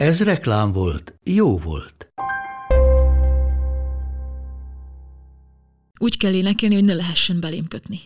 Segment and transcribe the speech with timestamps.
[0.00, 2.12] Ez reklám volt, jó volt.
[5.98, 8.00] Úgy kell énekelni, hogy ne lehessen belém kötni.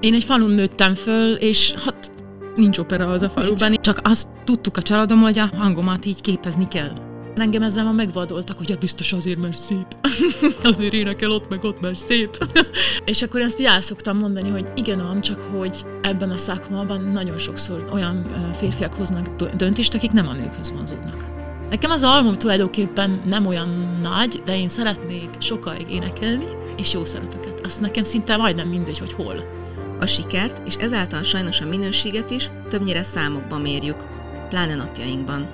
[0.00, 2.09] Én egy falun nőttem föl, és hát
[2.56, 3.74] nincs opera az a faluban.
[3.74, 6.92] Csak azt tudtuk a családom, hogy a hangomat így képezni kell.
[7.36, 9.86] Engem ezzel már megvadoltak, hogy ja, biztos azért, mert szép.
[10.62, 12.36] azért énekel ott, meg ott, mert szép.
[13.04, 17.38] és akkor ezt így szoktam mondani, hogy igen, ám, csak hogy ebben a szakmában nagyon
[17.38, 21.24] sokszor olyan férfiak hoznak döntést, akik nem a nőkhöz vonzódnak.
[21.70, 27.60] Nekem az album tulajdonképpen nem olyan nagy, de én szeretnék sokáig énekelni, és jó szerepeket.
[27.64, 29.59] Azt nekem szinte majdnem mindegy, hogy hol.
[30.00, 34.06] A sikert, és ezáltal sajnos a minőséget is többnyire számokban mérjük,
[34.48, 35.48] pláne napjainkban.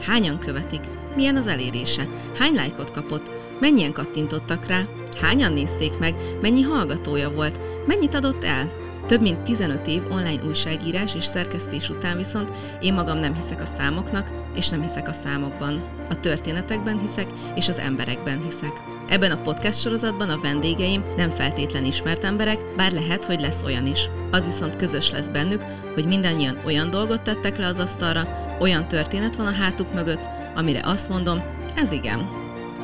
[0.00, 0.80] Hányan követik?
[1.16, 2.08] Milyen az elérése?
[2.38, 3.30] Hány lájkot kapott?
[3.60, 4.86] Mennyien kattintottak rá?
[5.20, 6.14] Hányan nézték meg?
[6.40, 7.60] Mennyi hallgatója volt?
[7.86, 8.72] Mennyit adott el?
[9.06, 13.66] Több mint 15 év online újságírás és szerkesztés után viszont én magam nem hiszek a
[13.66, 15.82] számoknak, és nem hiszek a számokban.
[16.08, 18.89] A történetekben hiszek, és az emberekben hiszek.
[19.10, 23.86] Ebben a podcast sorozatban a vendégeim nem feltétlen ismert emberek, bár lehet, hogy lesz olyan
[23.86, 24.08] is.
[24.30, 25.62] Az viszont közös lesz bennük,
[25.94, 30.80] hogy mindannyian olyan dolgot tettek le az asztalra, olyan történet van a hátuk mögött, amire
[30.84, 31.42] azt mondom,
[31.74, 32.28] ez igen.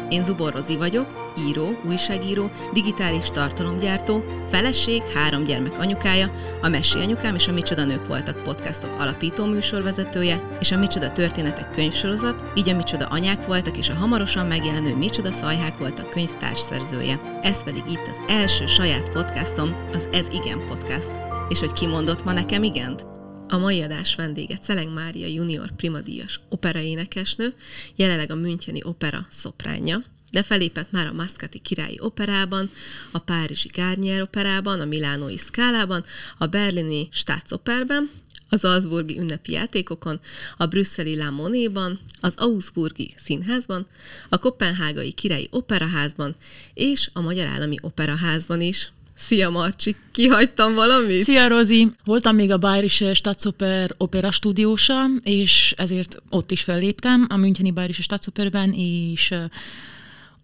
[0.09, 6.33] Én Zubor Rozi vagyok, író, újságíró, digitális tartalomgyártó, feleség, három gyermek anyukája,
[6.63, 11.71] a Messi anyukám és a Micsoda Nők voltak podcastok alapító műsorvezetője, és a Micsoda Történetek
[11.71, 17.41] könyvsorozat, így a Micsoda Anyák voltak, és a hamarosan megjelenő Micsoda Szajhák voltak könyvtársszerzője.
[17.43, 21.11] Ez pedig itt az első saját podcastom, az Ez Igen Podcast.
[21.49, 23.07] És hogy kimondott ma nekem igent?
[23.49, 27.55] A mai adás vendége Celeng Mária junior primadíjas operaénekesnő,
[27.97, 32.71] jelenleg a Müncheni Opera szopránja, de felépett már a Mascati királyi operában,
[33.11, 36.05] a Párizsi Garnier operában, a Milánói Szkálában,
[36.39, 38.11] a berlini Staatsoperben,
[38.49, 40.21] az Salzburgi ünnepi játékokon,
[40.57, 43.87] a brüsszeli La Monéban, az Augsburgi Színházban,
[44.29, 46.35] a Kopenhágai Királyi Operaházban
[46.75, 48.91] és a Magyar Állami Operaházban is.
[49.15, 51.23] Szia Marcsi, kihagytam valamit?
[51.23, 51.93] Szia Rozi!
[52.05, 58.03] Voltam még a Bayerische Staatsoper opera stúdiósa, és ezért ott is felléptem, a Müncheni Bayerische
[58.03, 59.35] Staatsoperben, és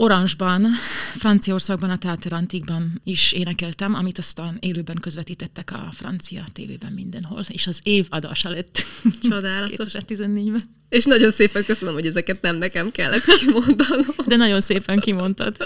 [0.03, 0.67] Orangeban,
[1.15, 7.67] Franciaországban, a Teater Antikban is énekeltem, amit aztán élőben közvetítettek a francia tévében mindenhol, és
[7.67, 8.85] az év adása lett.
[9.23, 9.93] Csodálatos.
[9.99, 10.82] 2014-ben.
[10.93, 14.15] És nagyon szépen köszönöm, hogy ezeket nem nekem kellett kimondanom.
[14.27, 15.57] De nagyon szépen kimondtad.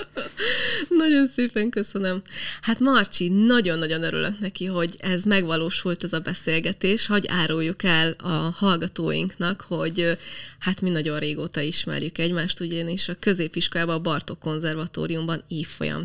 [0.88, 2.22] nagyon szépen köszönöm.
[2.60, 8.54] Hát Marcsi, nagyon-nagyon örülök neki, hogy ez megvalósult ez a beszélgetés, hogy áruljuk el a
[8.56, 10.18] hallgatóinknak, hogy
[10.58, 15.42] hát mi nagyon régóta ismerjük egymást, ugyanis a középiskolában a Bartók konzervatóriumban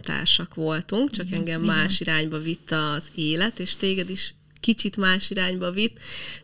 [0.04, 1.76] társak voltunk, csak engem igen.
[1.76, 5.98] más irányba vitt az élet, és téged is kicsit más irányba vitt,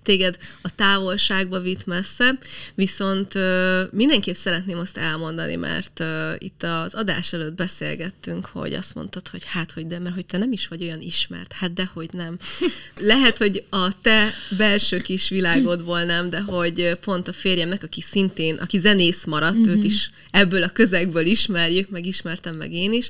[0.03, 2.37] téged a távolságba vitt messze,
[2.75, 8.95] viszont uh, mindenképp szeretném azt elmondani, mert uh, itt az adás előtt beszélgettünk, hogy azt
[8.95, 11.89] mondtad, hogy hát, hogy de, mert hogy te nem is vagy olyan ismert, hát de,
[11.93, 12.37] hogy nem.
[12.95, 18.55] Lehet, hogy a te belső kis világodból nem, de hogy pont a férjemnek, aki szintén,
[18.55, 19.69] aki zenész maradt, mm-hmm.
[19.69, 19.85] őt mhm.
[19.85, 23.09] is ebből a közegből ismerjük, meg ismertem meg én is,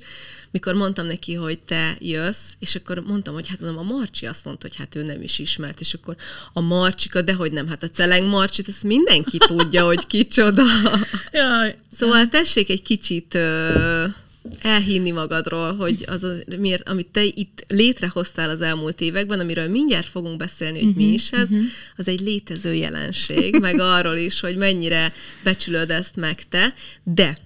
[0.51, 4.45] mikor mondtam neki, hogy te jössz, és akkor mondtam, hogy hát mondom, a Marcsi azt
[4.45, 6.15] mondta, hogy hát ő nem is ismert, és akkor
[6.53, 10.63] a Marcsika, de hogy nem, hát a Celeng Marcsit, ezt mindenki tudja, hogy kicsoda.
[11.31, 11.77] Jaj.
[11.91, 14.13] Szóval tessék egy kicsit uh,
[14.59, 20.07] elhinni magadról, hogy az, a, miért, amit te itt létrehoztál az elmúlt években, amiről mindjárt
[20.07, 21.65] fogunk beszélni, hogy uh-huh, mi mhm, is ez, uh-huh.
[21.97, 26.73] az egy létező jelenség, meg arról is, hogy mennyire becsülöd ezt meg te,
[27.03, 27.37] de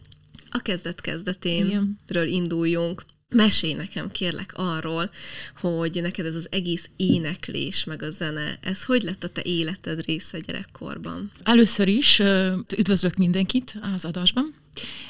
[0.52, 3.04] a kezdet kezdeténről induljunk.
[3.36, 5.10] Mesélj nekem kérlek arról,
[5.60, 10.06] hogy neked ez az egész éneklés, meg a zene, ez hogy lett a te életed
[10.06, 11.32] része gyerekkorban?
[11.44, 12.22] Először is
[12.78, 14.54] üdvözlök mindenkit az adásban.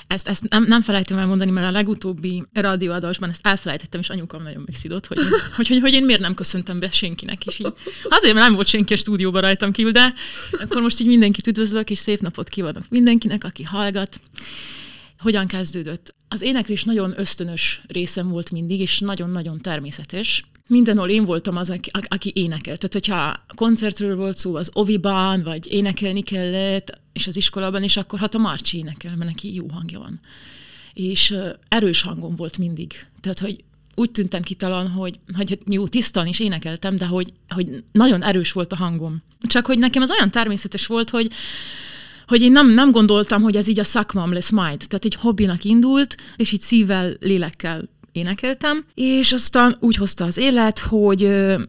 [0.07, 4.43] Ezt, ezt nem, nem felejtem el mondani, mert a legutóbbi rádióadásban ezt elfelejtettem, és anyukám
[4.43, 5.17] nagyon megszidott, hogy,
[5.55, 7.59] hogy, hogy, hogy én miért nem köszöntem be senkinek is.
[7.59, 7.73] Így.
[8.09, 10.13] Azért, mert nem volt senki a stúdióban rajtam kívül, de
[10.51, 14.19] akkor most így mindenkit üdvözlök, és szép napot kívánok mindenkinek, aki hallgat.
[15.21, 16.15] Hogyan kezdődött?
[16.27, 20.45] Az éneklés nagyon ösztönös részem volt mindig, és nagyon-nagyon természetes.
[20.67, 22.79] Mindenhol én voltam az, aki, aki énekelt.
[22.79, 28.19] Tehát, hogyha koncertről volt szó az oviban, vagy énekelni kellett, és az iskolában is, akkor
[28.19, 30.19] hát a Marci énekel, mert neki jó hangja van.
[30.93, 31.35] És
[31.67, 33.05] erős hangom volt mindig.
[33.19, 33.63] Tehát, hogy
[33.95, 34.55] úgy tűntem ki
[34.95, 39.21] hogy, hogy jó, tisztan is énekeltem, de hogy, hogy nagyon erős volt a hangom.
[39.41, 41.31] Csak hogy nekem az olyan természetes volt, hogy
[42.31, 44.77] hogy én nem, nem gondoltam, hogy ez így a szakmam lesz majd.
[44.87, 50.79] Tehát egy hobbinak indult, és így szívvel, lélekkel énekeltem, és aztán úgy hozta az élet,
[50.79, 51.23] hogy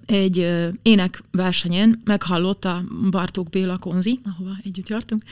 [0.06, 0.48] egy
[0.82, 5.22] énekversenyen meghallotta Bartók Béla Konzi, ahova együtt jártunk,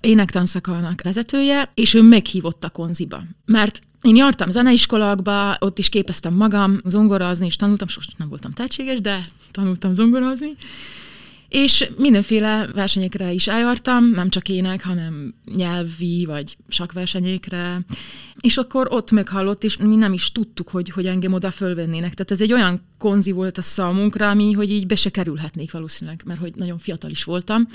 [0.00, 3.22] énektanszakalnak vezetője, és ő meghívott a konziba.
[3.44, 9.00] Mert én jártam zeneiskolákba, ott is képeztem magam, zongorazni, és tanultam, sosem nem voltam tehetséges,
[9.00, 10.56] de tanultam zongorazni,
[11.48, 17.80] és mindenféle versenyekre is eljártam, nem csak ének, hanem nyelvi vagy sakversenyekre.
[18.40, 22.14] És akkor ott meghallott, és mi nem is tudtuk, hogy, hogy engem oda fölvennének.
[22.14, 26.22] Tehát ez egy olyan konzi volt a számunkra, ami, hogy így be se kerülhetnék valószínűleg,
[26.24, 27.66] mert hogy nagyon fiatal is voltam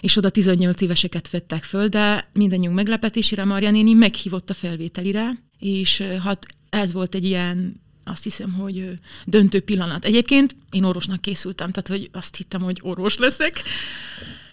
[0.00, 6.00] és oda 18 éveseket vettek föl, de mindannyiunk meglepetésére Marja néni meghívott a felvételire, és
[6.00, 8.90] hát ez volt egy ilyen azt hiszem, hogy
[9.24, 10.04] döntő pillanat.
[10.04, 13.62] Egyébként én orvosnak készültem, tehát hogy azt hittem, hogy orvos leszek,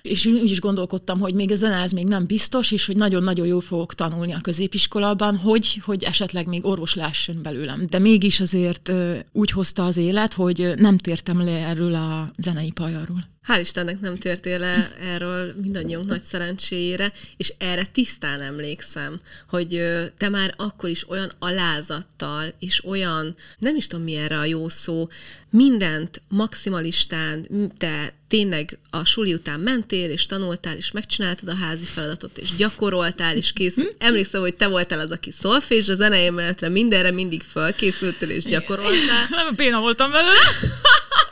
[0.02, 3.62] és úgy is gondolkodtam, hogy még ez ez még nem biztos, és hogy nagyon-nagyon jól
[3.62, 7.86] fogok tanulni a középiskolában, hogy, hogy esetleg még orvos lásson belőlem.
[7.90, 8.92] De mégis azért
[9.32, 13.28] úgy hozta az élet, hogy nem tértem le erről a zenei pajáról.
[13.48, 19.84] Hál' Istennek nem tértél le erről mindannyiunk nagy szerencséjére, és erre tisztán emlékszem, hogy
[20.18, 24.70] te már akkor is olyan alázattal, és olyan, nem is tudom mi erre a jó
[24.70, 25.08] szó,
[25.50, 27.48] mindent maximalistán,
[27.78, 33.36] te tényleg a suli után mentél, és tanultál, és megcsináltad a házi feladatot, és gyakoroltál,
[33.36, 33.78] és kész.
[33.98, 36.32] Emlékszem, hogy te voltál az, aki szolfés, a zenei
[36.68, 39.28] mindenre mindig felkészültél, és gyakoroltál.
[39.30, 40.40] Nem, béna voltam belőle.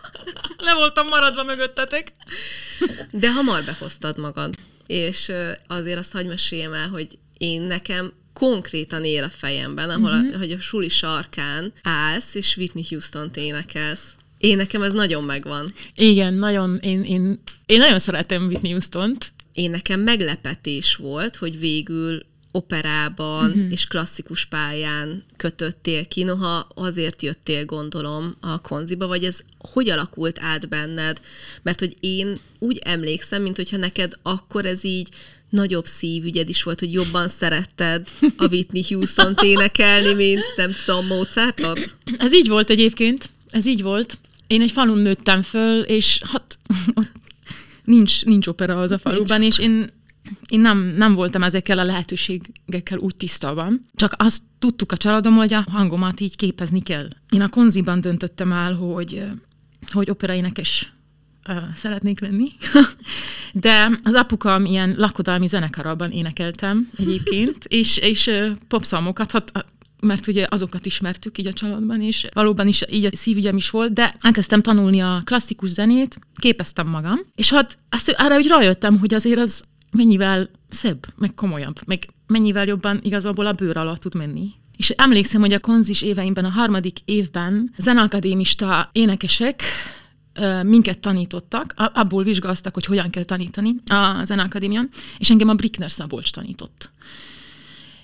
[0.58, 2.12] Le voltam maradva mögöttetek.
[3.12, 4.56] De hamar behoztad magad.
[4.88, 5.32] És
[5.68, 10.36] azért azt hagyd meséljem el, hogy én nekem konkrétan él a fejemben, ahol uh-huh.
[10.36, 14.16] a, hogy a suli sarkán állsz, és Whitney Houston-t énekelsz.
[14.38, 15.74] Én nekem ez nagyon megvan.
[15.96, 19.32] Igen, nagyon, én, én, én nagyon szeretem Whitney Houston-t.
[19.54, 22.26] Én nekem meglepetés volt, hogy végül
[22.58, 23.72] operában uh-huh.
[23.72, 30.40] és klasszikus pályán kötöttél ki, noha azért jöttél, gondolom, a konziba, vagy ez hogy alakult
[30.42, 31.22] át benned?
[31.62, 35.10] Mert hogy én úgy emlékszem, mint hogyha neked akkor ez így
[35.50, 38.08] nagyobb szívügyed is volt, hogy jobban szeretted
[38.38, 41.96] a Whitney Houston énekelni, mint nem tudom, Mozartot?
[42.18, 44.18] Ez így volt egyébként, ez így volt.
[44.48, 46.60] Én egy falun nőttem föl, és hát
[47.84, 49.58] nincs, nincs opera az a faluban, nincs.
[49.58, 49.90] és én
[50.50, 53.86] én nem, nem voltam ezekkel a lehetőségekkel úgy tisztában.
[53.96, 57.08] Csak azt tudtuk a családom, hogy a hangomat így képezni kell.
[57.30, 59.24] Én a konziban döntöttem el, hogy,
[59.92, 60.94] hogy operaénekes
[61.50, 62.48] uh, szeretnék lenni.
[63.54, 68.32] De az apukám ilyen lakodalmi zenekarában énekeltem egyébként, és, és
[68.68, 69.66] popszalmokat, hát
[70.00, 73.94] mert ugye azokat ismertük így a családban, és valóban is így a szívügyem is volt,
[73.94, 79.14] de elkezdtem tanulni a klasszikus zenét, képeztem magam, és hát azt, arra úgy rájöttem, hogy
[79.14, 84.52] azért az mennyivel szebb, meg komolyabb, meg mennyivel jobban igazából a bőr alatt tud menni.
[84.78, 89.64] És emlékszem, hogy a konzis éveimben, a harmadik évben zenakadémista énekesek
[90.64, 96.32] minket tanítottak, abból vizsgáztak, hogy hogyan kell tanítani a zenakadémián, és engem a Brickner Szabolcs
[96.32, 96.92] tanított.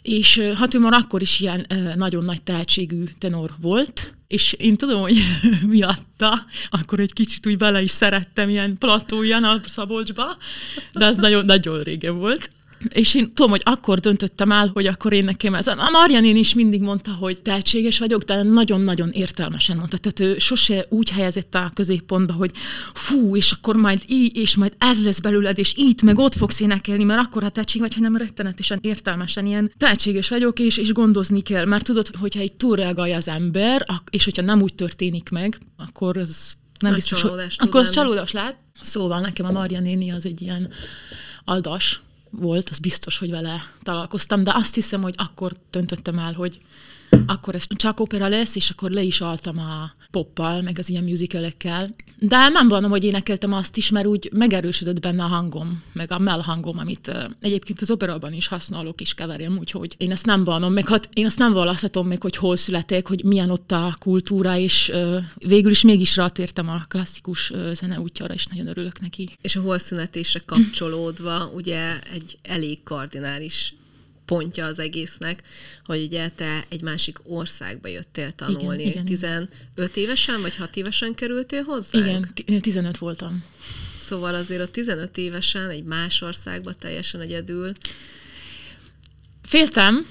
[0.03, 5.01] És hát ő már akkor is ilyen nagyon nagy tehetségű tenor volt, és én tudom,
[5.01, 5.17] hogy
[5.67, 10.37] miatta, akkor egy kicsit úgy bele is szerettem ilyen platóján a Szabolcsba,
[10.93, 12.49] de ez nagyon, nagyon régen volt.
[12.89, 15.67] És én tudom, hogy akkor döntöttem el, hogy akkor én nekem ez.
[15.67, 19.97] A Marianén is mindig mondta, hogy tehetséges vagyok, de nagyon-nagyon értelmesen mondta.
[19.97, 22.51] Tehát ő sose úgy helyezett a középpontba, hogy
[22.93, 26.59] fú, és akkor majd így, és majd ez lesz belőled, és itt, meg ott fogsz
[26.59, 31.41] énekelni, mert akkor a tehetség vagy, hanem rettenetesen értelmesen ilyen tehetséges vagyok, és, és gondozni
[31.41, 31.65] kell.
[31.65, 36.53] Mert tudod, hogyha egy túlreagálja az ember, és hogyha nem úgy történik meg, akkor ez
[36.79, 38.57] nem Nagy biztos, hogy, akkor az csalódás lehet.
[38.81, 40.69] Szóval nekem a Marja néni az egy ilyen
[41.45, 42.01] aldas,
[42.39, 46.59] volt, az biztos, hogy vele találkoztam, de azt hiszem, hogy akkor döntöttem el, hogy,
[47.27, 51.03] akkor ez csak opera lesz, és akkor le is altam a poppal, meg az ilyen
[51.03, 51.89] musicalekkel.
[52.19, 56.19] De nem vanom, hogy énekeltem azt is, mert úgy megerősödött benne a hangom, meg a
[56.19, 60.87] melhangom, amit egyébként az operában is használok és keverjem, úgyhogy én ezt nem vanom, meg
[60.87, 64.91] hát én azt nem választhatom még, hogy hol születek, hogy milyen ott a kultúra, és
[65.37, 69.29] végül is mégis rátértem a klasszikus zene útjára, és nagyon örülök neki.
[69.41, 73.73] És a holszünetésre kapcsolódva, ugye egy elég kardinális
[74.25, 75.43] pontja az egésznek,
[75.85, 78.81] hogy ugye te egy másik országba jöttél tanulni.
[78.81, 81.99] Igen, igen, 15 évesen vagy 6 évesen kerültél hozzá?
[81.99, 83.43] Igen, 15 voltam.
[83.99, 87.73] Szóval azért a 15 évesen egy más országba teljesen egyedül.
[89.43, 90.07] Féltem,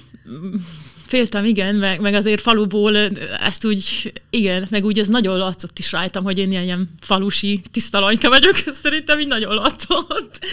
[1.13, 2.95] féltem, igen, meg, meg azért faluból
[3.39, 7.61] ezt úgy, igen, meg úgy ez nagyon látszott is rajtam, hogy én ilyen, ilyen falusi
[7.71, 10.45] tisztalanyka vagyok, szerintem így nagyon látszott.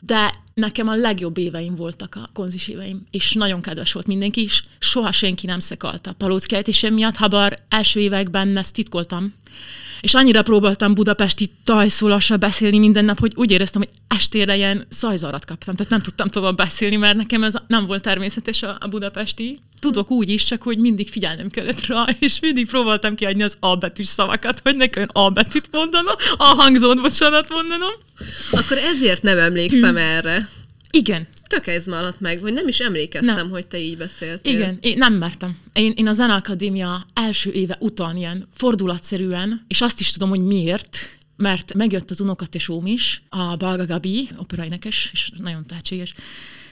[0.00, 4.62] De nekem a legjobb éveim voltak a konzis éveim, és nagyon kedves volt mindenki is,
[4.78, 9.34] soha senki nem szekalta a palóckeltésem miatt, ha bár első években ezt titkoltam,
[10.00, 15.44] és annyira próbáltam budapesti tajszólassal beszélni minden nap, hogy úgy éreztem, hogy estére ilyen szajzarat
[15.44, 19.60] kaptam, tehát nem tudtam tovább beszélni, mert nekem ez nem volt természetes a, a budapesti.
[19.78, 23.76] Tudok úgy is, csak hogy mindig figyelnem kellett rá, és mindig próbáltam kiadni az A
[23.76, 27.92] betűs szavakat, hogy ne kelljen A betűt mondanom, a hangzót, bocsánat mondanom.
[28.50, 29.96] Akkor ezért nem emlékszem hmm.
[29.96, 30.48] erre.
[30.90, 31.26] Igen.
[31.46, 33.50] Tök ez maradt meg, vagy nem is emlékeztem, nem.
[33.50, 34.52] hogy te így beszéltél.
[34.52, 35.58] Igen, én nem mertem.
[35.72, 41.16] Én, én a Zeneakadémia első éve után ilyen fordulatszerűen, és azt is tudom, hogy miért,
[41.36, 46.14] mert megjött az unokatesóm is, a Balga Gabi, operaénekes, és nagyon tehetséges,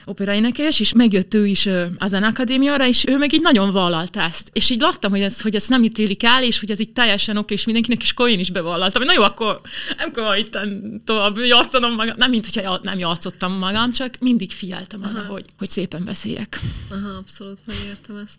[0.05, 4.49] operaénekes, és megjött ő is a Akadémiára, és ő meg így nagyon vállalta ezt.
[4.53, 7.37] És így láttam, hogy, ez, hogy ezt nem ítélik el, és hogy ez így teljesen
[7.37, 9.03] oké, és mindenkinek, és akkor én is bevállaltam.
[9.03, 9.61] Na jó, akkor
[9.97, 10.59] nem kell itt
[11.05, 12.15] tovább játszanom magam.
[12.17, 16.59] Nem, mint hogyha nem játszottam magam, csak mindig figyeltem arra, hogy, hogy szépen beszéljek.
[16.89, 18.37] Aha, abszolút megértem ezt.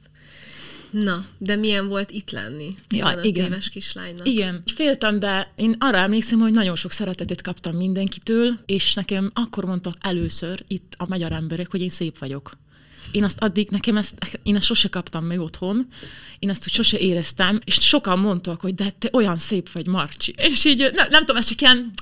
[1.04, 2.76] Na, de milyen volt itt lenni?
[2.88, 3.46] Ja, igen.
[3.46, 4.26] éves kislánynak.
[4.26, 9.64] Igen, féltem, de én arra emlékszem, hogy nagyon sok szeretetet kaptam mindenkitől, és nekem akkor
[9.64, 12.58] mondtak először itt a magyar emberek, hogy én szép vagyok.
[13.12, 15.86] Én azt addig, nekem ezt, én ezt sose kaptam meg otthon,
[16.38, 20.34] én ezt úgy sose éreztem, és sokan mondtak, hogy de te olyan szép vagy, Marcsi.
[20.36, 21.92] És így, nem, nem tudom, ez csak ilyen,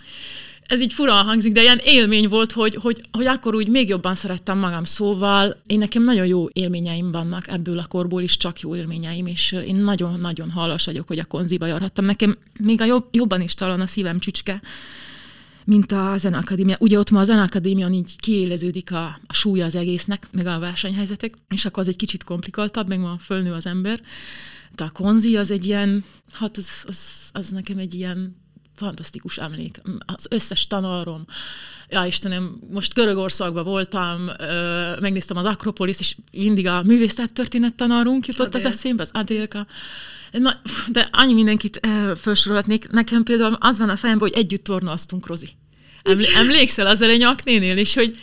[0.66, 4.14] ez így fura hangzik, de ilyen élmény volt, hogy, hogy, hogy akkor úgy még jobban
[4.14, 8.76] szerettem magam, szóval én nekem nagyon jó élményeim vannak ebből a korból is, csak jó
[8.76, 12.04] élményeim, és én nagyon-nagyon hálás vagyok, hogy a konziba járhattam.
[12.04, 14.62] Nekem még a jobb, jobban is talán a szívem csücske,
[15.64, 16.76] mint a Zeneakadémia.
[16.80, 21.34] Ugye ott ma a Zeneakadémián így kiéleződik a, a súlya az egésznek, meg a versenyhelyzetek,
[21.48, 24.00] és akkor az egy kicsit komplikáltabb, meg ma fölnő az ember.
[24.74, 26.98] De a konzi az egy ilyen, hát az, az,
[27.32, 28.42] az nekem egy ilyen
[28.74, 29.80] fantasztikus emlék.
[30.06, 31.24] Az összes tanárom,
[31.88, 34.30] ja Istenem, most Görögországban voltam,
[35.00, 38.66] megnéztem az Akropolis, és mindig a művészettörténet tanárunk jutott Adél.
[38.66, 39.66] az eszémbe, az Adélka.
[40.32, 41.80] Na, de annyi mindenkit
[42.16, 42.90] felsorolhatnék.
[42.90, 45.48] Nekem például az van a fejemben, hogy együtt tornáztunk, Rozi.
[46.02, 48.18] Eml- emlékszel az elején aknénél, és hogy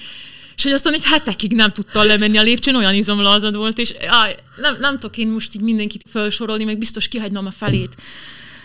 [0.56, 4.36] és hogy aztán egy hetekig nem tudta lemenni a lépcsőn, olyan izomlazad volt, és aj,
[4.56, 7.96] nem, nem tudok én most így mindenkit felsorolni, meg biztos kihagynom a felét.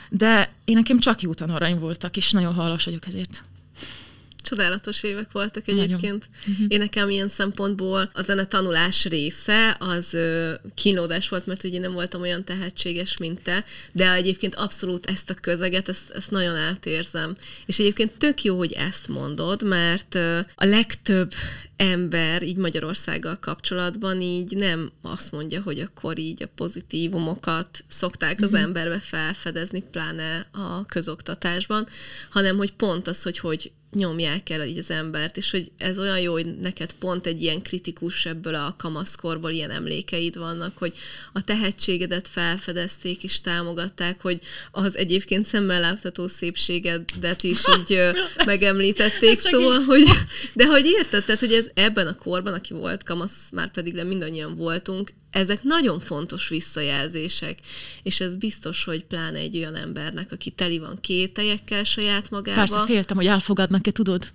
[0.09, 3.45] De én nekem csak jó tanáraim voltak, és nagyon hálás vagyok ezért.
[4.49, 6.29] Csodálatos évek voltak egyébként.
[6.49, 6.67] Uh-huh.
[6.69, 11.93] Én nekem ilyen szempontból a zene tanulás része az ö, kínlódás volt, mert ugye nem
[11.93, 17.37] voltam olyan tehetséges, mint te, de egyébként abszolút ezt a közeget, ezt, ezt nagyon átérzem.
[17.67, 20.15] És egyébként tök jó, hogy ezt mondod, mert
[20.55, 21.33] a legtöbb
[21.77, 28.51] ember így Magyarországgal kapcsolatban így nem azt mondja, hogy akkor így a pozitívumokat szokták az
[28.51, 28.67] uh-huh.
[28.67, 31.87] emberbe felfedezni, pláne a közoktatásban,
[32.31, 36.21] hanem hogy pont az, hogy hogy nyomják el így az embert, és hogy ez olyan
[36.21, 40.95] jó, hogy neked pont egy ilyen kritikus ebből a kamaszkorból ilyen emlékeid vannak, hogy
[41.33, 48.01] a tehetségedet felfedezték és támogatták, hogy az egyébként szemmel látható szépségedet is így
[48.47, 50.05] megemlítették, szóval, hogy,
[50.53, 54.03] de hogy érted, tehát, hogy ez ebben a korban, aki volt kamasz, már pedig le
[54.03, 57.59] mindannyian voltunk, ezek nagyon fontos visszajelzések,
[58.03, 62.59] és ez biztos, hogy pláne egy olyan embernek, aki teli van kételyekkel saját magába.
[62.59, 64.33] Persze féltem, hogy elfogadnak-e, tudod?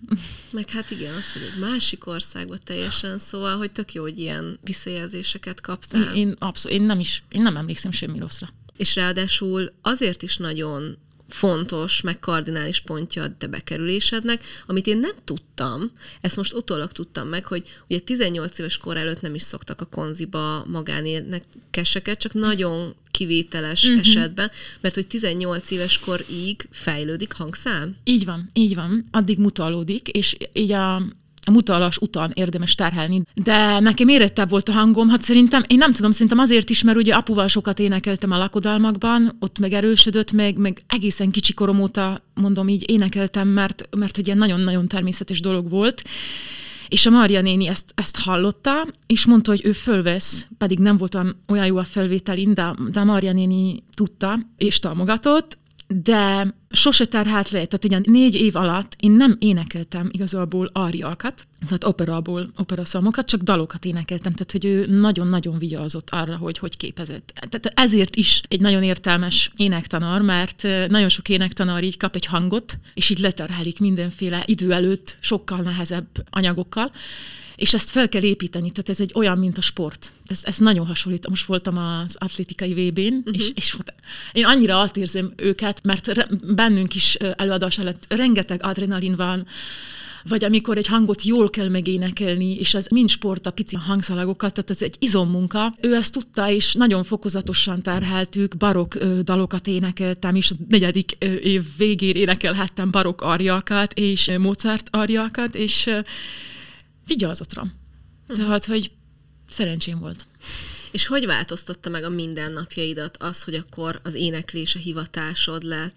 [0.51, 4.59] Meg hát igen, az, hogy egy másik országba teljesen, szóval, hogy tök jó, hogy ilyen
[4.63, 6.01] visszajelzéseket kaptál.
[6.01, 8.49] Én, én abszolút, én nem is, én nem emlékszem semmi rosszra.
[8.77, 10.97] És ráadásul azért is nagyon
[11.33, 17.27] fontos, meg kardinális pontja a te bekerülésednek, amit én nem tudtam, ezt most utólag tudtam
[17.27, 22.95] meg, hogy ugye 18 éves kor előtt nem is szoktak a konziba magánénekeseket, csak nagyon
[23.11, 23.99] kivételes uh-huh.
[23.99, 27.95] esetben, mert hogy 18 éves korig fejlődik hangszám.
[28.03, 31.03] Így van, így van, addig mutalódik, és így a
[31.47, 33.21] a mutalas után érdemes terhelni.
[33.33, 36.97] De nekem érettebb volt a hangom, hát szerintem, én nem tudom, szerintem azért is, mert
[36.97, 42.21] ugye apuval sokat énekeltem a lakodalmakban, ott meg erősödött, meg, meg egészen kicsi korom óta,
[42.33, 46.01] mondom így, énekeltem, mert, mert ilyen nagyon-nagyon természetes dolog volt.
[46.87, 51.29] És a Maria néni ezt, ezt hallotta, és mondta, hogy ő fölvesz, pedig nem voltam
[51.47, 55.57] olyan jó a felvételin, de, de a Maria néni tudta, és támogatott,
[55.93, 61.83] de sose terhelt le, tehát ugye négy év alatt én nem énekeltem igazából ariakat, tehát
[61.83, 67.33] operaból, operaszamokat, csak dalokat énekeltem, tehát hogy ő nagyon-nagyon vigyázott arra, hogy hogy képezett.
[67.49, 72.77] Tehát ezért is egy nagyon értelmes énektanár, mert nagyon sok énektanár így kap egy hangot,
[72.93, 76.91] és így leterhelik mindenféle idő előtt sokkal nehezebb anyagokkal,
[77.61, 80.11] és ezt fel kell építeni, tehát ez egy olyan, mint a sport.
[80.27, 81.29] Ez, ez nagyon hasonlít.
[81.29, 83.35] Most voltam az atlétikai VB-n, uh-huh.
[83.35, 83.77] és, és
[84.31, 89.47] én annyira átérzem őket, mert bennünk is előadás előtt rengeteg adrenalin van,
[90.23, 94.69] vagy amikor egy hangot jól kell megénekelni, és ez mind sport a pici hangszalagokat, tehát
[94.69, 95.75] ez egy izommunka.
[95.81, 102.15] Ő ezt tudta, és nagyon fokozatosan terheltük, barok dalokat énekeltem, és a negyedik év végén
[102.15, 105.89] énekelhettem barok arjakat, és Mozart arjakat, és
[107.11, 107.71] vigyázott rám.
[108.21, 108.37] Uh-huh.
[108.37, 108.91] Tehát, hogy
[109.49, 110.27] szerencsém volt.
[110.91, 115.95] És hogy változtatta meg a mindennapjaidat az, hogy akkor az éneklés a hivatásod lett?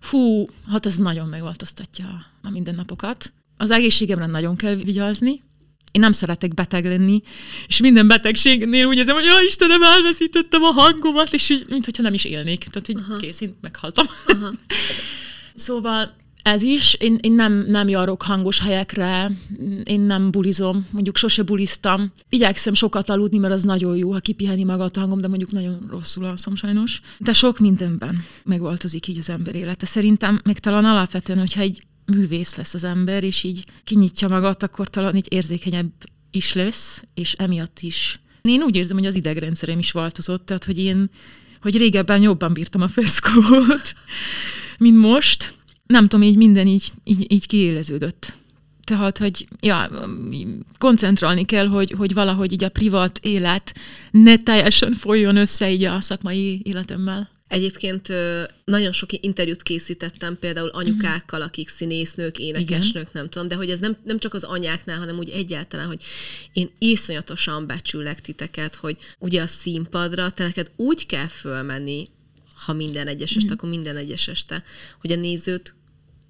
[0.00, 3.32] Fú, hát ez nagyon megváltoztatja a mindennapokat.
[3.56, 5.42] Az egészségemre nagyon kell vigyázni.
[5.92, 7.22] Én nem szeretek beteg lenni,
[7.66, 12.14] és minden betegségnél úgy érzem, hogy ja, Istenem, elveszítettem a hangomat, és így, mintha nem
[12.14, 12.64] is élnék.
[12.64, 13.16] Tehát, hogy Aha.
[13.16, 14.06] kész, én meghaltam.
[14.26, 14.52] Aha.
[15.54, 16.94] szóval ez is.
[16.94, 19.30] Én, én nem, nem járok hangos helyekre,
[19.84, 22.12] én nem bulizom, mondjuk sose buliztam.
[22.28, 25.86] Igyekszem sokat aludni, mert az nagyon jó, ha kipiheni magát a hangom, de mondjuk nagyon
[25.90, 27.00] rosszul alszom sajnos.
[27.18, 29.86] De sok mindenben megváltozik így az ember élete.
[29.86, 34.88] Szerintem még talán alapvetően, hogyha egy művész lesz az ember, és így kinyitja magát, akkor
[34.88, 35.92] talán így érzékenyebb
[36.30, 38.20] is lesz, és emiatt is.
[38.42, 41.10] Én úgy érzem, hogy az idegrendszerem is változott, tehát hogy én,
[41.60, 43.94] hogy régebben jobban bírtam a feszkót,
[44.78, 45.55] mint most,
[45.86, 48.32] nem tudom, így minden így, így, így kiéleződött.
[48.84, 49.90] Tehát, hogy ja,
[50.78, 53.74] koncentrálni kell, hogy, hogy valahogy így a privát élet
[54.10, 57.30] ne teljesen folyjon össze így a szakmai életemmel.
[57.48, 58.08] Egyébként
[58.64, 63.96] nagyon sok interjút készítettem például anyukákkal, akik színésznők, énekesnők, nem tudom, de hogy ez nem,
[64.04, 66.02] nem csak az anyáknál, hanem úgy egyáltalán, hogy
[66.52, 72.08] én iszonyatosan becsülek titeket, hogy ugye a színpadra te neked úgy kell fölmenni,
[72.54, 73.52] ha minden egyes este, mm.
[73.52, 74.62] akkor minden egyes este,
[75.00, 75.74] hogy a nézőt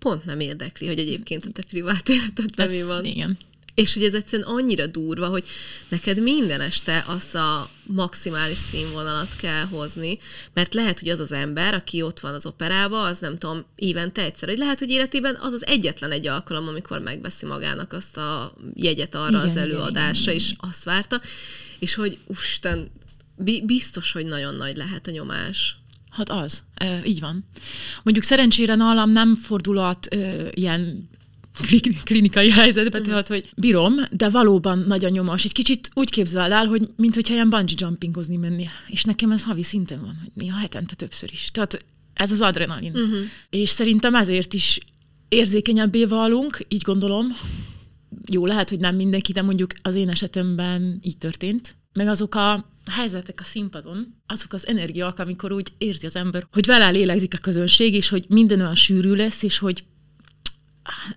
[0.06, 3.04] pont nem érdekli, hogy egyébként a te privát életedben mi van.
[3.04, 3.38] Igen.
[3.74, 5.44] És hogy ez egyszerűen annyira durva, hogy
[5.88, 10.18] neked minden este azt a maximális színvonalat kell hozni,
[10.54, 14.22] mert lehet, hogy az az ember, aki ott van az operában, az nem tudom, évente
[14.22, 18.54] egyszer, hogy lehet, hogy életében az az egyetlen egy alkalom, amikor megveszi magának azt a
[18.74, 21.20] jegyet arra igen, az előadásra, igen, igen, és azt várta,
[21.78, 22.90] és hogy ústen,
[23.64, 25.76] biztos, hogy nagyon nagy lehet a nyomás.
[26.16, 27.44] Hát az, e, így van.
[28.02, 31.08] Mondjuk szerencsére nálam nem fordulat e, ilyen
[32.04, 33.06] klinikai helyzetben, uh-huh.
[33.06, 35.44] tehát, hogy bírom, de valóban nagy a nyomás.
[35.44, 38.68] Egy kicsit úgy képzeld el, hogy mintha ilyen bungee jumpingozni menni.
[38.86, 41.50] És nekem ez havi szinten van, hogy néha hetente többször is.
[41.52, 42.90] Tehát ez az adrenalin.
[42.90, 43.18] Uh-huh.
[43.50, 44.80] És szerintem ezért is
[45.28, 47.26] érzékenyebbé válunk, így gondolom.
[48.26, 51.76] Jó, lehet, hogy nem mindenki, de mondjuk az én esetemben így történt.
[51.92, 56.66] Meg azok a helyzetek a színpadon, azok az energiák, amikor úgy érzi az ember, hogy
[56.66, 59.84] vele lélegzik a közönség, és hogy minden olyan sűrű lesz, és hogy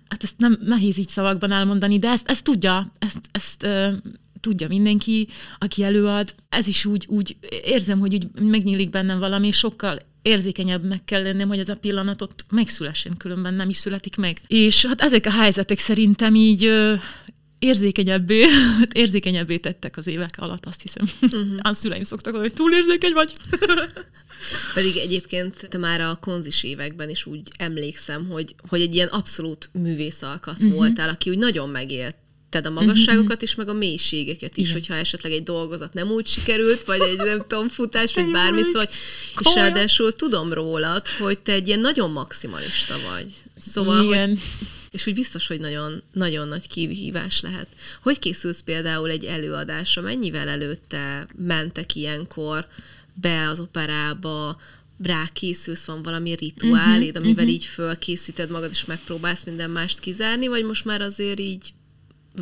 [0.08, 3.92] hát ezt nem nehéz így szavakban elmondani, de ezt, ezt tudja, ezt, ezt uh,
[4.40, 5.28] tudja mindenki,
[5.58, 6.34] aki előad.
[6.48, 11.48] Ez is úgy, úgy érzem, hogy úgy megnyílik bennem valami, és sokkal érzékenyebbnek kell lennem,
[11.48, 14.40] hogy ez a pillanatot megszülessen, különben nem is születik meg.
[14.46, 16.72] És hát ezek a helyzetek szerintem így
[17.60, 18.44] érzékenyebbé,
[18.92, 21.04] érzékenyebbé tettek az évek alatt, azt hiszem.
[21.22, 21.58] Uh-huh.
[21.70, 23.32] A szüleim szoktak hogy túl érzékeny vagy.
[24.74, 29.70] Pedig egyébként te már a konzis években is úgy emlékszem, hogy, hogy egy ilyen abszolút
[29.72, 30.74] művészalkat uh-huh.
[30.74, 32.14] voltál, aki úgy nagyon megélt
[32.50, 34.72] ted a magasságokat is, meg a mélységeket is, Igen.
[34.80, 38.88] hogyha esetleg egy dolgozat nem úgy sikerült, vagy egy nem tudom, futás, vagy bármi, szóval,
[39.40, 43.26] és ráadásul tudom rólad, hogy te egy ilyen nagyon maximalista vagy.
[43.60, 44.28] Szóval, Igen.
[44.28, 44.38] Hogy
[44.92, 47.66] és úgy biztos, hogy nagyon, nagyon nagy kihívás lehet.
[48.02, 50.02] Hogy készülsz például egy előadásra?
[50.02, 52.66] Mennyivel előtte mentek ilyenkor
[53.14, 54.60] be az operába,
[55.02, 57.50] rákészülsz, van valami rituálid, uh-huh, amivel uh-huh.
[57.50, 61.72] így fölkészíted magad, és megpróbálsz minden mást kizárni, vagy most már azért így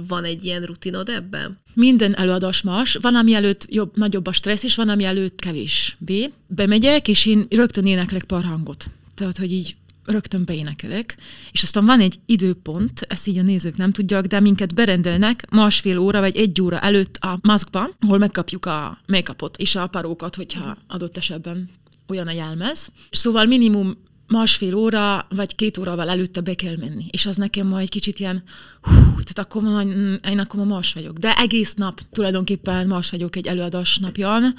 [0.07, 1.59] van egy ilyen rutinod ebben?
[1.75, 2.95] Minden előadás más.
[3.01, 5.97] Van, ami előtt jobb, nagyobb a stressz, és van, ami előtt kevés.
[5.99, 6.13] B.
[6.47, 8.85] Bemegyek, és én rögtön éneklek pár hangot.
[9.15, 9.77] Tehát, hogy így
[10.11, 11.17] rögtön beénekelek,
[11.53, 15.99] és aztán van egy időpont, ezt így a nézők nem tudják, de minket berendelnek másfél
[15.99, 20.77] óra vagy egy óra előtt a maszkba, ahol megkapjuk a make-upot és a parókat, hogyha
[20.87, 21.71] adott esetben
[22.09, 22.93] olyan a jelmez.
[23.11, 23.97] Szóval minimum
[24.29, 27.05] másfél óra, vagy két órával előtte be kell menni.
[27.11, 28.43] És az nekem ma egy kicsit ilyen,
[28.81, 29.83] hú, tehát akkor ma,
[30.31, 31.19] én akkor ma más vagyok.
[31.19, 34.55] De egész nap tulajdonképpen más vagyok egy előadás napján,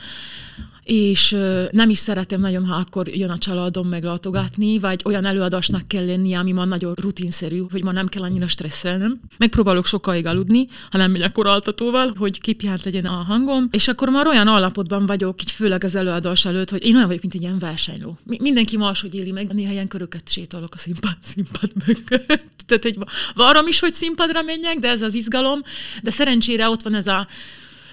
[0.91, 1.30] és
[1.71, 6.34] nem is szeretem nagyon, ha akkor jön a családom meglátogatni, vagy olyan előadásnak kell lenni,
[6.34, 9.19] ami ma nagyon rutinszerű, hogy ma nem kell annyira stresszelnem.
[9.38, 14.28] Megpróbálok sokáig aludni, ha nem megyek koraltatóval, hogy kipihent legyen a hangom, és akkor már
[14.28, 17.60] olyan állapotban vagyok, így főleg az előadás előtt, hogy én olyan vagyok, mint egy ilyen
[17.60, 18.17] versenyló.
[18.39, 22.58] Mindenki máshogy éli meg, néha ilyen köröket sétálok a színpad, színpad mögött.
[22.65, 22.97] Tehát, hogy
[23.36, 25.62] varom is, hogy színpadra menjek, de ez az izgalom,
[26.04, 27.28] de szerencsére ott van ez a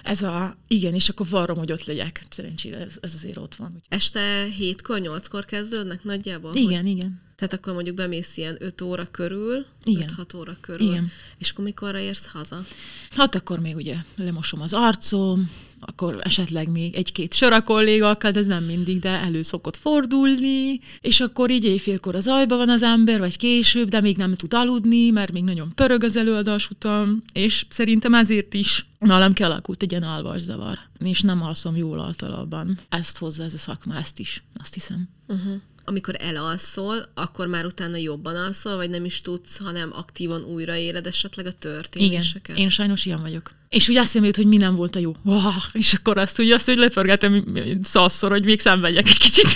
[0.07, 2.25] ez a, igen, és akkor varrom, hogy ott legyek.
[2.29, 3.81] Szerencsére ez, ez azért ott van.
[3.89, 6.55] Este hétkor, nyolckor kezdődnek nagyjából?
[6.55, 6.91] Igen, hogy...
[6.91, 7.21] igen.
[7.35, 10.87] Tehát akkor mondjuk bemész ilyen 5 óra körül, 5-6 óra körül.
[10.87, 11.11] Igen.
[11.37, 12.65] És akkor mikorra érsz haza?
[13.11, 18.39] Hát akkor még ugye lemosom az arcom, akkor esetleg még egy-két sor a kollégákkal, de
[18.39, 22.83] ez nem mindig, de elő szokott fordulni, és akkor így éjfélkor az ajba van az
[22.83, 27.23] ember, vagy később, de még nem tud aludni, mert még nagyon pörög az előadás után,
[27.33, 32.77] és szerintem ezért is nálam kialakult egy ilyen alvaszavar, és nem alszom jól általában.
[32.89, 35.09] Ezt hozza ez a szakma, ezt is, azt hiszem.
[35.27, 41.07] Uh-huh amikor elalszol, akkor már utána jobban alszol, vagy nem is tudsz, hanem aktívan újraéled
[41.07, 42.47] esetleg a történéseket?
[42.47, 43.51] Igen, én sajnos ilyen vagyok.
[43.69, 45.15] És úgy azt jut, hogy mi nem volt a jó.
[45.23, 47.45] Wow, és akkor azt úgy azt, hogy lepörgetem
[47.83, 49.47] szaszszor, hogy még szenvedjek egy kicsit.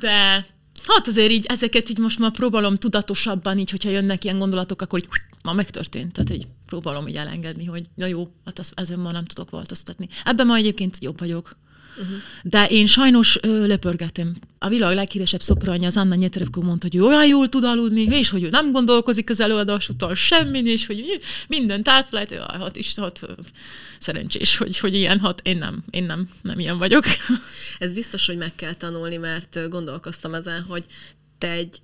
[0.00, 0.46] De
[0.86, 4.98] hát azért így ezeket így most már próbálom tudatosabban, így, hogyha jönnek ilyen gondolatok, akkor
[4.98, 5.08] így
[5.42, 6.12] ma megtörtént.
[6.12, 10.08] Tehát, hogy próbálom így elengedni, hogy na jó, hát ezen ma nem tudok változtatni.
[10.24, 11.56] Ebben ma egyébként jobb vagyok.
[11.96, 12.16] Uh-huh.
[12.42, 14.36] De én sajnos ö, lepörgetem.
[14.58, 18.42] A világ leghíresebb szopranja, az Anna Nyetrevko mondta, hogy olyan jól tud aludni, és hogy
[18.42, 23.26] ő nem gondolkozik az előadás után semmin, és hogy mindent elfelejt, hát is, hát
[23.98, 27.04] szerencsés, hogy, hogy ilyen, hát én nem, én nem, nem ilyen vagyok.
[27.78, 30.84] Ez biztos, hogy meg kell tanulni, mert gondolkoztam ezen, hogy
[31.38, 31.80] te egy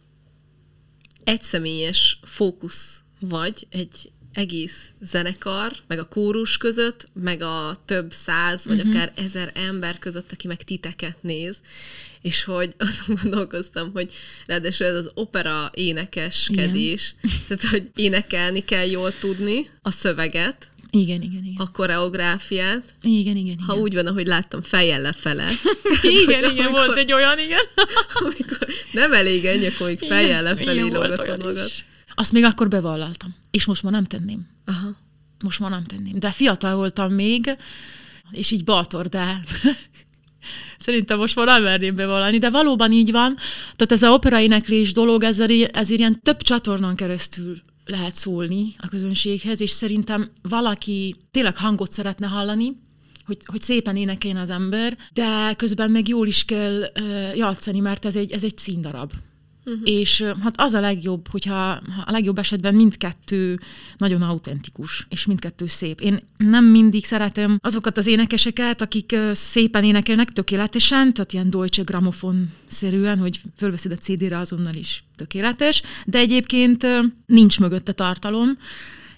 [1.24, 8.78] egyszemélyes fókusz vagy, egy egész zenekar, meg a kórus között, meg a több száz, vagy
[8.78, 8.94] uh-huh.
[8.94, 11.58] akár ezer ember között, aki meg titeket néz,
[12.22, 14.12] és hogy azon gondolkoztam, hogy
[14.46, 17.36] ráadásul ez az opera énekeskedés, igen.
[17.48, 21.54] tehát hogy énekelni kell jól tudni a szöveget, igen, igen, igen.
[21.56, 22.94] A koreográfiát.
[23.02, 23.82] Igen, igen, Ha igen.
[23.82, 25.48] úgy van, ahogy láttam, fejjel lefele.
[26.22, 27.64] igen, igen, amikor, volt egy olyan, igen.
[28.20, 31.66] amikor nem elég ennyi, hogy fejjel lefelé lógatod magad.
[31.66, 31.84] Is.
[32.18, 33.34] Azt még akkor bevállaltam.
[33.50, 34.48] És most már nem tenném.
[34.64, 34.96] Aha.
[35.44, 36.18] Most már nem tenném.
[36.18, 37.56] De fiatal voltam még,
[38.30, 39.40] és így bátor, de
[40.78, 43.36] szerintem most már nem merném bevallani, de valóban így van.
[43.76, 48.88] Tehát ez a opera éneklés dolog, ezért, ezért ilyen több csatornán keresztül lehet szólni a
[48.88, 52.84] közönséghez, és szerintem valaki tényleg hangot szeretne hallani,
[53.24, 58.04] hogy, hogy szépen énekeljen az ember, de közben meg jól is kell uh, játszani, mert
[58.04, 59.12] ez egy, ez egy színdarab.
[59.66, 59.82] Uh-huh.
[59.84, 61.70] És hát az a legjobb, hogyha
[62.04, 63.60] a legjobb esetben mindkettő
[63.96, 66.00] nagyon autentikus, és mindkettő szép.
[66.00, 73.18] Én nem mindig szeretem azokat az énekeseket, akik szépen énekelnek tökéletesen, tehát ilyen Deutsche Grammophon-szerűen,
[73.18, 76.86] hogy fölveszed a CD-re azonnal is tökéletes, de egyébként
[77.26, 78.58] nincs mögötte tartalom,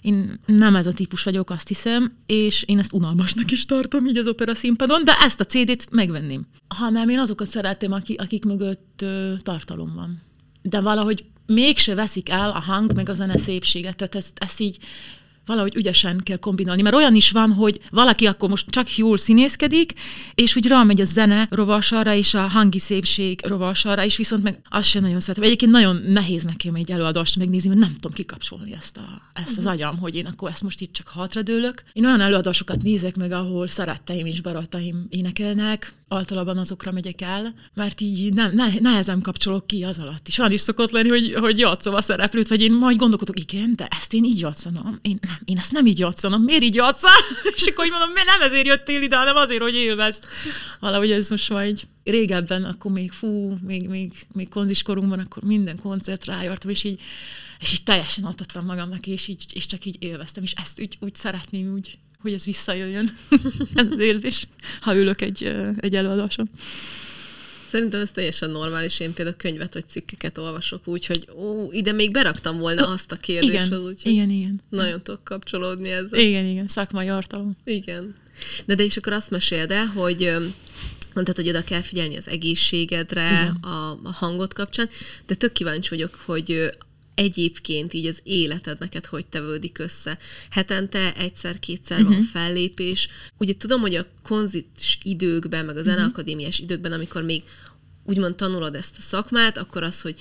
[0.01, 4.17] én nem ez a típus vagyok, azt hiszem, és én ezt unalmasnak is tartom így
[4.17, 6.47] az opera színpadon, de ezt a CD-t megvenném.
[6.67, 10.27] Ha nem, én azokat szeretem, akik, akik mögött ö, tartalom van
[10.61, 14.77] de valahogy mégse veszik el a hang meg a zene szépséget, tehát ezt, ezt így
[15.49, 19.93] valahogy ügyesen kell kombinálni, mert olyan is van, hogy valaki akkor most csak jól színészkedik,
[20.35, 24.87] és úgy rámegy a zene rovasára és a hangi szépség rovasára, és viszont meg azt
[24.87, 25.43] sem nagyon szeretem.
[25.43, 29.65] Egyébként nagyon nehéz nekem egy előadást megnézni, mert nem tudom kikapcsolni ezt, a, ezt az
[29.65, 31.83] agyam, hogy én akkor ezt most itt csak hátradőlök.
[31.93, 38.01] Én olyan előadásokat nézek meg, ahol szeretteim és barátaim énekelnek, általában azokra megyek el, mert
[38.01, 40.27] így nem, ne, nehezen kapcsolok ki az alatt.
[40.27, 43.73] És olyan is szokott lenni, hogy, hogy játszom a szereplőt, vagy én majd gondolkodok, igen,
[43.75, 44.99] de ezt én így játszanom.
[45.01, 46.41] Én nem, én ezt nem így játszanom.
[46.41, 47.19] Miért így játszál?
[47.55, 50.23] És akkor így mondom, nem ezért jöttél ide, hanem azért, hogy élvezd.
[50.79, 56.33] Valahogy ez most majd régebben, akkor még fú, még, még, még konziskorunkban, akkor minden koncertre
[56.33, 57.01] rájártam, és így,
[57.59, 61.15] és így teljesen adottam magamnak, és, így, és csak így élveztem, és ezt úgy, úgy
[61.15, 63.09] szeretném, úgy, hogy ez visszajöjjön,
[63.75, 64.47] ez az érzés,
[64.81, 66.49] ha ülök egy, egy előadáson.
[67.69, 68.99] Szerintem ez teljesen normális.
[68.99, 73.15] Én például könyvet vagy cikkeket olvasok úgy, hogy ó, ide még beraktam volna azt a
[73.15, 73.65] kérdést.
[73.65, 74.61] Igen, úgy, igen, igen.
[74.69, 76.19] Nagyon tudok kapcsolódni ezzel.
[76.19, 77.57] Igen, igen, szakmai artalom.
[77.63, 78.15] Igen.
[78.65, 80.35] De de és akkor azt meséld el, hogy
[81.13, 84.89] mondtad, hogy oda kell figyelni az egészségedre, a, a hangot kapcsán,
[85.25, 86.69] de tök kíváncsi vagyok, hogy
[87.19, 90.17] egyébként így az életed neked hogy tevődik össze.
[90.49, 92.13] Hetente egyszer-kétszer uh-huh.
[92.13, 92.31] van mhm.
[92.31, 93.07] fellépés.
[93.37, 94.67] Ugye tudom, hogy a konzit
[95.03, 95.95] időkben, meg az uh-huh.
[95.95, 97.43] zeneakadémiás időkben, amikor még
[98.03, 100.15] úgymond tanulod ezt a szakmát, akkor az, hogy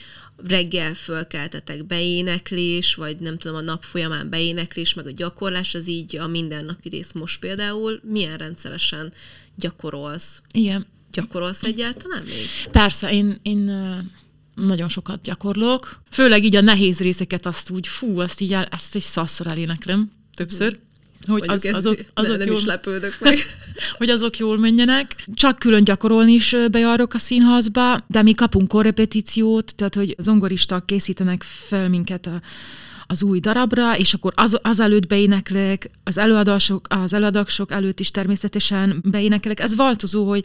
[0.47, 6.17] reggel fölkeltetek beéneklés, vagy nem tudom, a nap folyamán beéneklés, meg a gyakorlás, az így
[6.17, 9.13] a mindennapi rész most például milyen rendszeresen
[9.55, 10.43] gyakorolsz?
[10.53, 10.87] Igen.
[11.13, 12.71] Gyakorolsz egyáltalán még?
[12.71, 13.71] Persze, én, én
[14.67, 16.03] nagyon sokat gyakorlok.
[16.11, 20.11] Főleg így a nehéz részeket azt úgy, fú, azt így el, ezt is szaszor eléneklem
[20.35, 20.73] többször.
[20.73, 20.87] Hmm
[21.27, 23.39] hogy az, azok, azok nem jól, is lepődök meg.
[23.99, 25.25] hogy azok jól menjenek.
[25.35, 30.87] Csak külön gyakorolni is bejárok a színházba, de mi kapunk korrepetíciót, tehát hogy az zongoristak
[30.87, 32.41] készítenek fel minket a,
[33.11, 38.11] az új darabra, és akkor az, az előtt beéneklek, az előadások, az előadások előtt is
[38.11, 39.61] természetesen beénekelek.
[39.61, 40.45] Ez változó, hogy,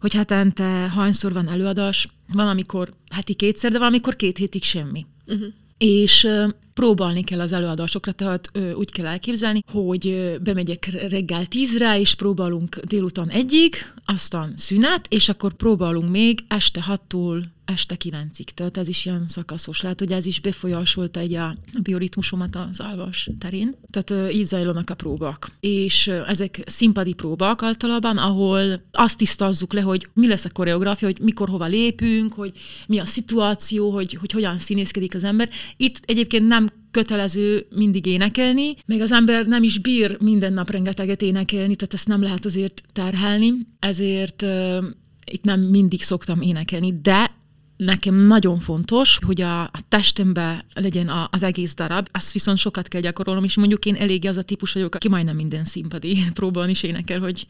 [0.00, 0.64] hogy hetente
[0.96, 5.06] hányszor van előadás, van amikor heti kétszer, de van amikor két hétig semmi.
[5.26, 5.46] Uh-huh.
[5.78, 6.28] És
[6.74, 12.14] próbálni kell az előadásokra, tehát ö, úgy kell elképzelni, hogy ö, bemegyek reggel tízre, és
[12.14, 18.50] próbálunk délután egyig, aztán szünet, és akkor próbálunk még este hattól este kilencig.
[18.50, 19.80] Tehát ez is ilyen szakaszos.
[19.82, 23.76] Lehet, hogy ez is befolyásolta egy a, bioritmusomat az alvas terén.
[23.90, 25.50] Tehát ö, így zajlanak a próbák.
[25.60, 31.08] És ö, ezek színpadi próbák általában, ahol azt tisztázzuk le, hogy mi lesz a koreográfia,
[31.08, 32.52] hogy mikor hova lépünk, hogy
[32.86, 35.48] mi a szituáció, hogy, hogy hogyan színészkedik az ember.
[35.76, 41.22] Itt egyébként nem kötelező mindig énekelni, meg az ember nem is bír minden nap rengeteget
[41.22, 44.84] énekelni, tehát ezt nem lehet azért terhelni, ezért uh,
[45.24, 47.38] itt nem mindig szoktam énekelni, de
[47.76, 52.88] nekem nagyon fontos, hogy a, a testembe legyen a, az egész darab, azt viszont sokat
[52.88, 56.70] kell gyakorolnom, és mondjuk én elég az a típus vagyok, aki majdnem minden színpadi próbálni
[56.70, 57.46] is énekel, hogy,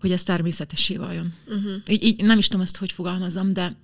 [0.00, 1.32] hogy ez természetessé váljon.
[1.46, 1.72] Uh-huh.
[1.88, 3.76] Így, így nem is tudom ezt, hogy fogalmazom, de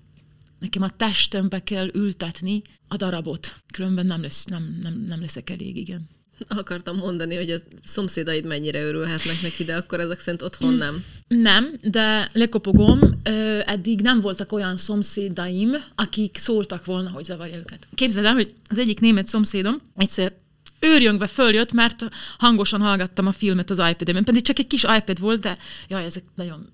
[0.65, 5.77] nekem a testembe kell ültetni a darabot, különben nem, lesz, nem, nem, nem leszek elég,
[5.77, 6.09] igen.
[6.49, 11.05] Akartam mondani, hogy a szomszédaid mennyire örülhetnek neki, de akkor ezek szerint otthon nem.
[11.29, 13.21] Nem, de lekopogom,
[13.65, 17.89] eddig nem voltak olyan szomszédaim, akik szóltak volna, hogy zavarja őket.
[17.95, 20.33] Képzeld el, hogy az egyik német szomszédom egyszer
[20.81, 22.05] őrjöngve följött, mert
[22.39, 26.25] hangosan hallgattam a filmet az iPad-en, pedig csak egy kis iPad volt, de jaj, ezek
[26.35, 26.73] nagyon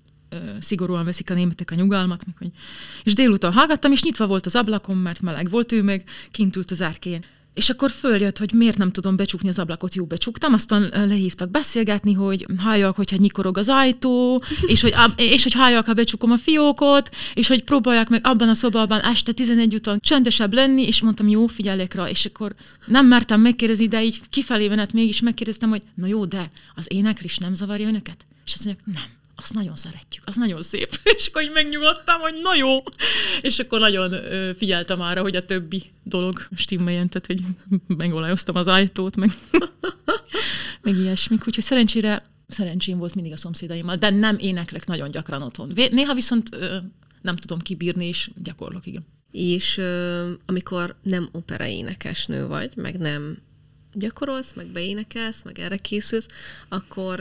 [0.59, 2.51] szigorúan veszik a németek a nyugalmat, meg hogy...
[3.03, 6.71] és délután hallgattam, és nyitva volt az ablakon, mert meleg volt, ő meg kint ült
[6.71, 7.23] az árkén.
[7.53, 12.13] És akkor följött, hogy miért nem tudom becsukni az ablakot, jó becsuktam, aztán lehívtak beszélgetni,
[12.13, 17.09] hogy halljak, hogyha nyikorog az ajtó, és hogy, és hogy halljak, ha becsukom a fiókot,
[17.33, 21.47] és hogy próbálják meg abban a szobában este 11 után csendesebb lenni, és mondtam, jó,
[21.47, 26.07] figyelek rá, és akkor nem mertem megkérdezni, de így kifelé menet mégis megkérdeztem, hogy na
[26.07, 28.25] jó, de az éneklés nem zavarja önöket?
[28.45, 30.99] És azt mondják, nem azt nagyon szeretjük, az nagyon szép.
[31.17, 32.83] És akkor így megnyugodtam, hogy na jó.
[33.41, 34.15] És akkor nagyon
[34.55, 37.41] figyeltem arra, hogy a többi dolog stimmeljen, tehát hogy
[38.03, 39.29] megolajoztam az ajtót, meg,
[40.81, 41.47] meg ilyesmik.
[41.47, 45.71] Úgyhogy szerencsére szerencsém volt mindig a szomszédaimmal, de nem éneklek nagyon gyakran otthon.
[45.91, 46.49] Néha viszont
[47.21, 49.05] nem tudom kibírni, és gyakorlok, igen.
[49.31, 49.81] És
[50.45, 53.37] amikor nem opera énekesnő vagy, meg nem
[53.93, 56.27] gyakorolsz, meg beénekelsz, meg erre készülsz,
[56.69, 57.19] akkor,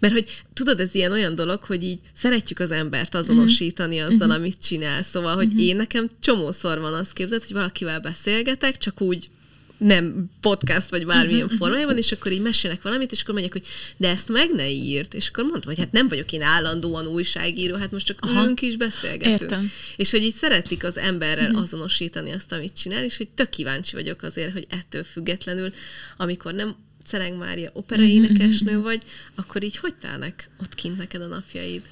[0.00, 4.04] mert hogy tudod, ez ilyen olyan dolog, hogy így szeretjük az embert azonosítani mhm.
[4.12, 4.36] azzal, mm-hmm.
[4.36, 5.58] amit csinál, szóval, hogy mm-hmm.
[5.58, 9.30] én nekem csomószor van azt képzett, hogy valakivel beszélgetek, csak úgy
[9.78, 14.08] nem podcast vagy bármilyen formájában, és akkor így mesélnek valamit, és akkor mondják, hogy de
[14.08, 15.14] ezt meg ne írt.
[15.14, 18.42] És akkor mondtam, hogy hát nem vagyok én állandóan újságíró, hát most csak Aha.
[18.42, 19.40] ülünk is beszélgetünk.
[19.40, 19.70] Értem.
[19.96, 21.62] És hogy így szeretik az emberrel uh-huh.
[21.62, 25.72] azonosítani azt, amit csinál, és hogy tök kíváncsi vagyok azért, hogy ettől függetlenül,
[26.16, 28.84] amikor nem Cereng Mária operaénekesnő uh-huh.
[28.84, 29.02] vagy,
[29.34, 31.82] akkor így hogy telnek ott kint neked a napjaid?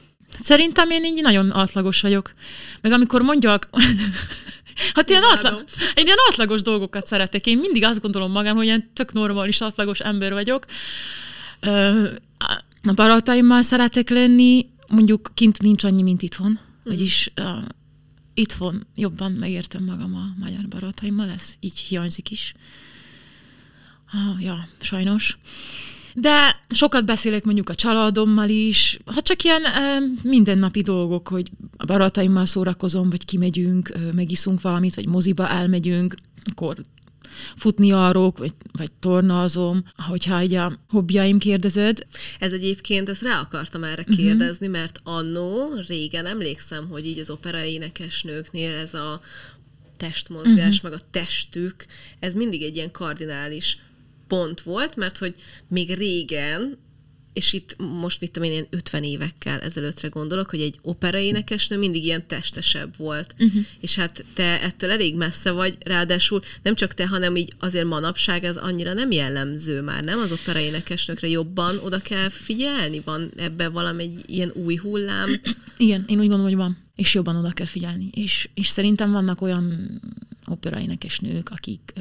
[0.40, 2.32] Szerintem én így nagyon átlagos vagyok.
[2.80, 3.68] Meg amikor mondjak,
[4.94, 5.64] Hát ilyen, átlag,
[5.94, 7.46] én ilyen átlagos dolgokat szeretek.
[7.46, 10.66] Én mindig azt gondolom magam, hogy ilyen tök normális, átlagos ember vagyok.
[12.82, 16.50] A barátaimmal szeretek lenni, mondjuk kint nincs annyi, mint itthon.
[16.50, 16.54] Mm.
[16.84, 17.62] Vagyis uh,
[18.34, 22.54] itthon jobban megértem magam a magyar barátaimmal, ez így hiányzik is.
[24.12, 25.38] Uh, ja, sajnos.
[26.14, 29.62] De sokat beszélek mondjuk a családommal is, ha csak ilyen
[30.22, 36.76] mindennapi dolgok, hogy a barátaimmal szórakozom, vagy kimegyünk, megiszunk valamit, vagy moziba elmegyünk, akkor
[37.56, 42.06] futni arról, vagy, vagy tornázom, hogyha egy a hobbiaim kérdezed.
[42.38, 44.16] Ez egyébként, ezt rá akartam erre mhm.
[44.16, 44.80] kérdezni, uh-huh.
[44.80, 49.20] mert annó, régen emlékszem, hogy így az opera énekesnőknél ez a
[49.96, 50.90] testmozgás, uh-huh.
[50.90, 51.86] meg a testük,
[52.20, 53.78] ez mindig egy ilyen kardinális
[54.32, 55.34] pont volt, mert hogy
[55.68, 56.78] még régen
[57.32, 62.04] és itt most mit tudom én, ilyen 50 évekkel ezelőttre gondolok, hogy egy operaénekesnő mindig
[62.04, 63.34] ilyen testesebb volt.
[63.38, 63.62] Uh-huh.
[63.80, 68.44] És hát te ettől elég messze vagy, ráadásul nem csak te, hanem így azért manapság
[68.44, 70.18] ez annyira nem jellemző már, nem?
[70.18, 73.00] Az operaénekesnőkre jobban oda kell figyelni?
[73.04, 75.40] Van ebben valami ilyen új hullám?
[75.76, 76.78] Igen, én úgy gondolom, hogy van.
[76.94, 78.10] És jobban oda kell figyelni.
[78.14, 80.00] És, és szerintem vannak olyan
[80.46, 81.92] operaénekesnők, akik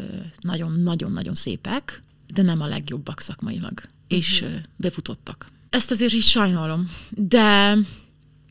[0.41, 2.01] nagyon-nagyon-nagyon szépek,
[2.33, 4.59] de nem a legjobbak szakmailag és uh-huh.
[4.75, 5.51] befutottak.
[5.69, 7.77] Ezt azért is sajnálom, de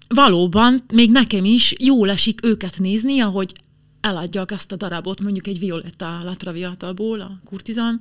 [0.09, 3.53] valóban még nekem is jól esik őket nézni, ahogy
[4.01, 8.01] eladják ezt a darabot, mondjuk egy Violetta Latraviatalból, a kurtizan,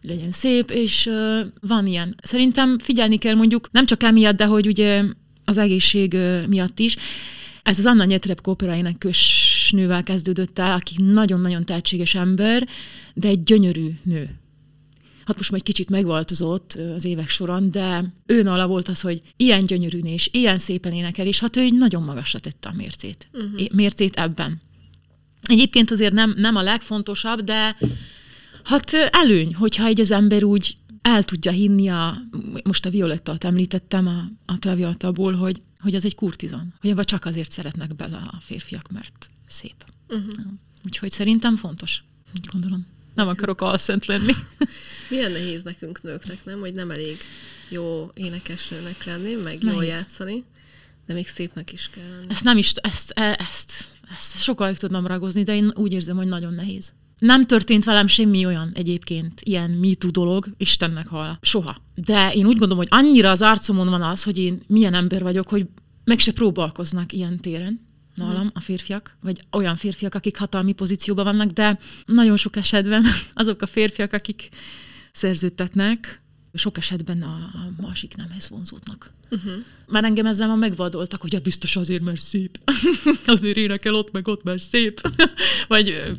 [0.00, 2.14] legyen szép, és uh, van ilyen.
[2.22, 5.02] Szerintem figyelni kell mondjuk nem csak emiatt, de hogy ugye
[5.44, 6.96] az egészség uh, miatt is.
[7.62, 12.68] Ez az Anna Nyetrepko operáinek kösnővel kezdődött el, aki nagyon-nagyon tehetséges ember,
[13.14, 14.38] de egy gyönyörű nő
[15.24, 19.64] hát most majd kicsit megváltozott az évek során, de ő nala volt az, hogy ilyen
[19.64, 23.28] gyönyörűn és ilyen szépen énekel, és hát ő így nagyon magasra tette a mércét.
[23.32, 23.70] Uh-huh.
[23.72, 24.60] Mércét ebben.
[25.42, 27.76] Egyébként azért nem, nem a legfontosabb, de
[28.64, 32.22] hát előny, hogyha egy az ember úgy el tudja hinni a,
[32.64, 37.24] most a Violettát említettem a, a Traviatából, hogy, hogy az egy kurtizon, hogy abban csak
[37.24, 39.84] azért szeretnek bele a férfiak, mert szép.
[40.08, 40.34] Uh-huh.
[40.84, 42.04] Úgyhogy szerintem fontos,
[42.52, 42.86] gondolom.
[43.14, 44.32] Nem akarok alszent lenni.
[45.10, 46.60] Milyen nehéz nekünk nőknek, nem?
[46.60, 47.16] Hogy nem elég
[47.68, 49.72] jó énekesnőnek lenni, meg nehéz.
[49.72, 50.44] jól játszani,
[51.06, 52.26] de még szépnek is kell lenni.
[52.28, 56.26] Ezt nem is, ezt, e, ezt, ezt sokáig tudnam ragozni, de én úgy érzem, hogy
[56.26, 56.92] nagyon nehéz.
[57.18, 61.82] Nem történt velem semmi olyan egyébként, ilyen MeToo dolog, Istennek hal, soha.
[61.94, 65.48] De én úgy gondolom, hogy annyira az arcomon van az, hogy én milyen ember vagyok,
[65.48, 65.66] hogy
[66.04, 67.83] meg se próbálkoznak ilyen téren
[68.14, 73.62] nálam a férfiak, vagy olyan férfiak, akik hatalmi pozícióban vannak, de nagyon sok esetben azok
[73.62, 74.48] a férfiak, akik
[75.12, 76.22] szerződtetnek,
[76.54, 79.12] sok esetben a, a másik nemhez vonzódnak.
[79.30, 79.52] Uh-huh.
[79.86, 82.58] Már engem ezzel már megvadoltak, hogy ja, biztos azért, mert szép.
[83.26, 85.00] azért énekel ott, meg ott, mert szép.
[85.68, 86.12] vagy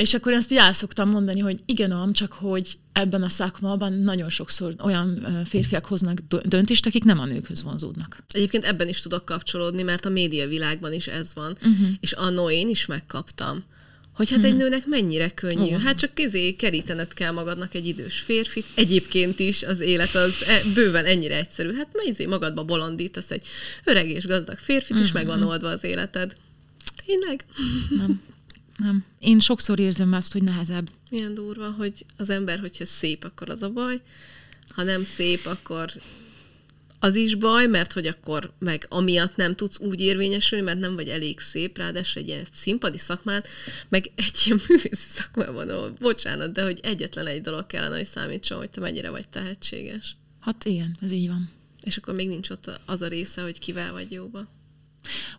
[0.00, 3.92] és akkor ezt így el szoktam mondani, hogy igen, ám, csak hogy ebben a szakmában
[3.92, 8.24] nagyon sokszor olyan férfiak hoznak döntést, akik nem a nőkhöz vonzódnak.
[8.30, 11.56] Egyébként ebben is tudok kapcsolódni, mert a média világban is ez van.
[11.56, 11.88] Uh-huh.
[12.00, 13.64] És annó én is megkaptam
[14.12, 14.60] hogy hát egy mhm.
[14.60, 15.74] nőnek mennyire könnyű.
[15.74, 15.82] Oh.
[15.82, 18.66] Hát csak kézé kerítened kell magadnak egy idős férfit.
[18.74, 21.74] Egyébként is az élet az e, bőven ennyire egyszerű.
[21.74, 23.46] Hát izé magadba bolondítasz egy
[23.84, 25.06] öreg és gazdag férfit, uh-huh.
[25.06, 26.32] és meg van oldva az életed.
[27.06, 27.44] Tényleg?
[27.98, 28.20] Nem
[28.80, 29.04] nem.
[29.18, 30.90] Én sokszor érzem azt, hogy nehezebb.
[31.10, 34.00] Milyen durva, hogy az ember, hogyha szép, akkor az a baj,
[34.74, 35.92] ha nem szép, akkor
[36.98, 41.08] az is baj, mert hogy akkor meg amiatt nem tudsz úgy érvényesülni, mert nem vagy
[41.08, 43.44] elég szép, ráadásul egy ilyen színpadi szakmán,
[43.88, 48.58] meg egy ilyen művészi szakmában, ahol, bocsánat, de hogy egyetlen egy dolog kellene, hogy számítson,
[48.58, 50.16] hogy te mennyire vagy tehetséges.
[50.40, 51.50] Hát igen, ez így van.
[51.82, 54.48] És akkor még nincs ott az a része, hogy kivel vagy jóba.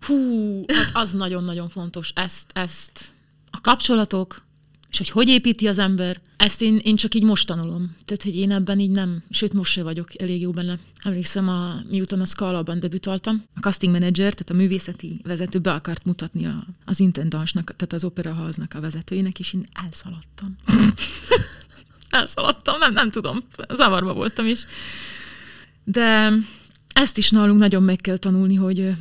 [0.02, 2.12] Hú, hát az nagyon-nagyon fontos.
[2.16, 3.12] Ezt, ezt
[3.52, 4.44] a kapcsolatok,
[4.92, 7.96] és hogy hogy építi az ember, ezt én, én csak így most tanulom.
[8.06, 10.80] Tehát, hogy én ebben így nem, sőt most se vagyok elég jó benne.
[11.04, 16.06] Emlékszem, a, miután a Scala-ban debütáltam, a casting manager, tehát a művészeti vezető be akart
[16.06, 20.56] mutatni a, az intendansnak, tehát az operaháznak a vezetőjének, és én elszaladtam.
[22.10, 23.40] elszaladtam, nem, nem tudom,
[23.74, 24.66] zavarba voltam is.
[25.84, 26.34] De
[26.94, 28.92] ezt is nálunk nagyon meg kell tanulni, hogy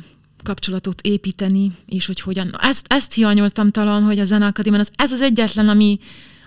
[0.43, 2.55] kapcsolatot építeni, és hogy hogyan.
[2.59, 5.99] Ezt, ezt hiányoltam talán, hogy a Zeneakadémián az, ez az egyetlen, ami,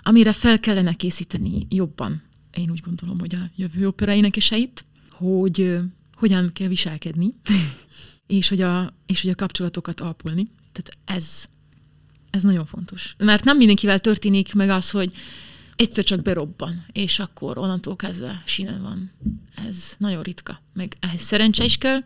[0.03, 2.23] amire fel kellene készíteni jobban.
[2.53, 5.79] Én úgy gondolom, hogy a jövő opera énekeseit, hogy
[6.15, 7.35] hogyan kell viselkedni,
[8.27, 10.51] és hogy a, és hogy a kapcsolatokat alpolni.
[10.73, 11.45] Tehát ez,
[12.31, 13.15] ez nagyon fontos.
[13.19, 15.13] Mert nem mindenkivel történik meg az, hogy
[15.77, 19.11] egyszer csak berobban, és akkor onnantól kezdve sinen van.
[19.69, 20.61] Ez nagyon ritka.
[20.73, 22.05] Meg ehhez szerencse is kell,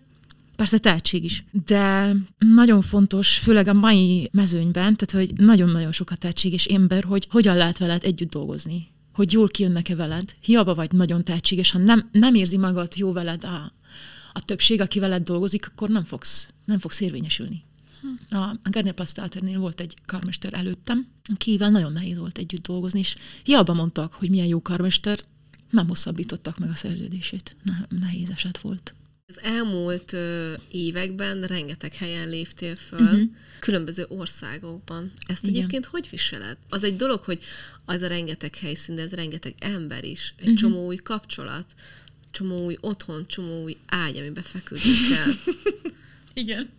[0.59, 1.45] persze tehetség is.
[1.65, 7.27] De nagyon fontos, főleg a mai mezőnyben, tehát hogy nagyon-nagyon sok a tehetséges ember, hogy
[7.31, 8.89] hogyan lehet veled együtt dolgozni.
[9.13, 10.35] Hogy jól kijönnek-e veled.
[10.41, 13.73] Hiába vagy nagyon tehetséges, ha nem, nem érzi magad jó veled a,
[14.33, 17.63] a többség, aki veled dolgozik, akkor nem fogsz, nem fogsz érvényesülni.
[18.01, 18.37] Hm.
[18.37, 23.75] A, Gerner Pasztáternél volt egy karmester előttem, akivel nagyon nehéz volt együtt dolgozni, és hiába
[23.75, 25.19] mondtak, hogy milyen jó karmester,
[25.71, 27.57] nem hosszabbítottak meg a szerződését.
[27.63, 28.95] Ne, nehéz eset volt.
[29.31, 33.21] Az elmúlt ö, években rengeteg helyen léptél föl, uh-huh.
[33.61, 35.13] különböző országokban.
[35.27, 35.55] Ezt Igen.
[35.55, 36.57] egyébként hogy viseled?
[36.69, 37.41] Az egy dolog, hogy
[37.85, 40.59] az a rengeteg helyszín, de ez rengeteg ember is, egy uh-huh.
[40.59, 41.67] csomó új kapcsolat,
[42.31, 45.55] csomó új otthon, csomó új ágy, amiben feküdni kell.
[46.45, 46.71] Igen.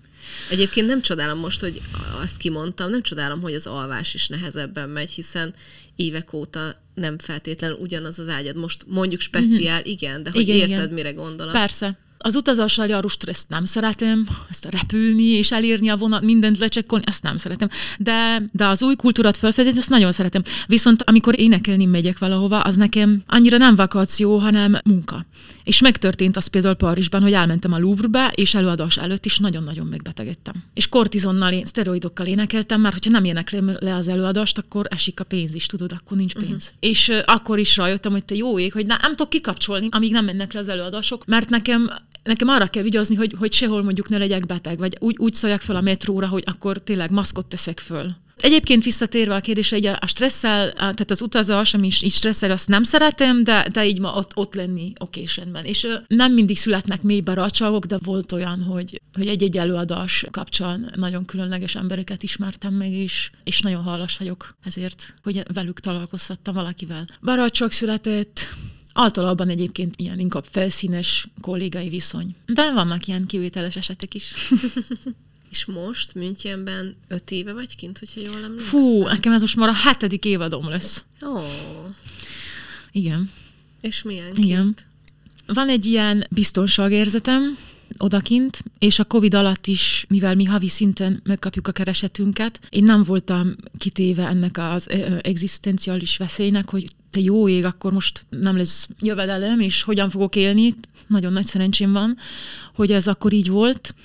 [0.49, 1.81] Egyébként nem csodálom most, hogy
[2.21, 5.54] azt kimondtam, nem csodálom, hogy az alvás is nehezebben megy, hiszen
[5.95, 8.56] évek óta nem feltétlenül ugyanaz az ágyad.
[8.56, 9.91] Most mondjuk speciál, mm-hmm.
[9.91, 10.93] igen, de hogy igen, érted, igen.
[10.93, 11.54] mire gondolok.
[11.54, 11.97] Persze.
[12.21, 17.05] Az utazással járó stresszt nem szeretem, ezt a repülni és elérni a vonat, mindent lecsekkolni,
[17.07, 17.69] ezt nem szeretem.
[17.97, 20.43] De, de az új kultúrát felfedezni, ezt nagyon szeretem.
[20.67, 25.25] Viszont amikor énekelni megyek valahova, az nekem annyira nem vakáció, hanem munka.
[25.63, 30.63] És megtörtént az például Parizsban, hogy elmentem a Louvre-be, és előadás előtt is nagyon-nagyon megbetegedtem.
[30.73, 35.23] És kortizonnal, én, szteroidokkal énekeltem, mert hogyha nem éneklem le az előadást, akkor esik a
[35.23, 36.49] pénz is, tudod, akkor nincs pénz.
[36.51, 36.77] Uh-huh.
[36.79, 40.11] És uh, akkor is rájöttem, hogy te jó ég, hogy nem, nem tudok kikapcsolni, amíg
[40.11, 41.89] nem mennek le az előadások, mert nekem
[42.30, 45.62] nekem arra kell vigyázni, hogy, hogy sehol mondjuk ne legyek beteg, vagy úgy, úgy szóljak
[45.62, 48.15] fel a metróra, hogy akkor tényleg maszkot teszek föl.
[48.42, 52.67] Egyébként visszatérve a kérdésre, ugye a stresszel, tehát az utazás, ami is így stresszel, azt
[52.67, 55.65] nem szeretem, de, de így ma ott, ott lenni okés rendben.
[55.65, 61.25] És nem mindig születnek mély barátságok, de volt olyan, hogy, hogy egy-egy előadás kapcsán nagyon
[61.25, 67.06] különleges embereket ismertem meg, és, és nagyon hálás vagyok ezért, hogy velük találkoztattam valakivel.
[67.21, 68.50] Barátság született,
[68.94, 72.35] Általában egyébként ilyen inkább felszínes kollégai viszony.
[72.46, 74.33] De vannak ilyen kivételes esetek is.
[75.52, 78.67] És most Münchenben öt éve vagy kint, hogyha jól emlékszem?
[78.67, 81.06] Fú, nekem ez most már a hetedik évadom lesz.
[81.21, 81.27] Ó.
[81.27, 81.44] Oh.
[82.92, 83.31] Igen.
[83.81, 84.48] És milyen kint?
[84.48, 84.75] Igen.
[85.46, 87.58] Van egy ilyen biztonságérzetem,
[87.98, 93.04] odakint, és a Covid alatt is, mivel mi havi szinten megkapjuk a keresetünket, én nem
[93.04, 94.90] voltam kitéve ennek az
[95.21, 100.75] egzisztenciális veszélynek, hogy te jó ég, akkor most nem lesz jövedelem, és hogyan fogok élni,
[101.08, 102.17] nagyon nagy szerencsém van,
[102.75, 103.96] hogy ez akkor így volt.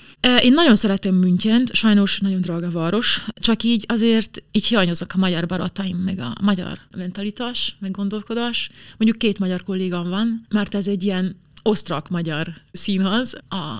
[0.41, 5.45] Én nagyon szeretem Münchent, sajnos nagyon drága város, csak így azért így hiányoznak a magyar
[5.45, 8.69] barátaim, meg a magyar mentalitás, meg gondolkodás.
[8.97, 11.35] Mondjuk két magyar kollégám van, mert ez egy ilyen
[11.67, 13.35] osztrak-magyar színhaz,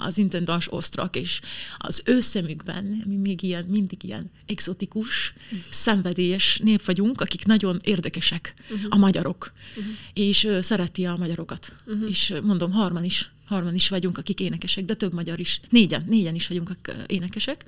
[0.05, 1.41] az intendás osztrak, és
[1.77, 5.59] az ő szemükben mi még ilyen, mindig ilyen exotikus, uh-huh.
[5.69, 8.87] szenvedélyes nép vagyunk, akik nagyon érdekesek, uh-huh.
[8.89, 9.93] a magyarok, uh-huh.
[10.13, 11.73] és szereti a magyarokat.
[11.85, 12.09] Uh-huh.
[12.09, 15.59] És mondom, harman is, harman is vagyunk, akik énekesek, de több magyar is.
[15.69, 17.65] Négyen, négyen is vagyunk akik énekesek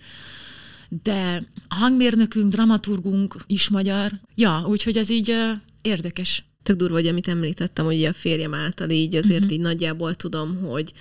[1.03, 4.11] de a hangmérnökünk, dramaturgunk is magyar.
[4.36, 5.51] Ja, úgyhogy ez így uh,
[5.82, 9.51] érdekes tök durva, hogy amit említettem, hogy a férjem által így azért uh-huh.
[9.51, 10.93] így nagyjából tudom, hogy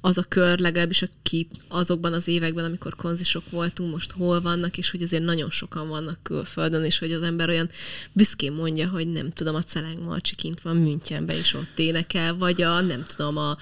[0.00, 4.90] az a kör, legalábbis aki azokban az években, amikor konzisok voltunk, most hol vannak, és
[4.90, 7.70] hogy azért nagyon sokan vannak külföldön, és hogy az ember olyan
[8.12, 12.62] büszkén mondja, hogy nem tudom, a Celeng Malcsi kint van Münchenbe, és ott énekel, vagy
[12.62, 13.56] a nem tudom, a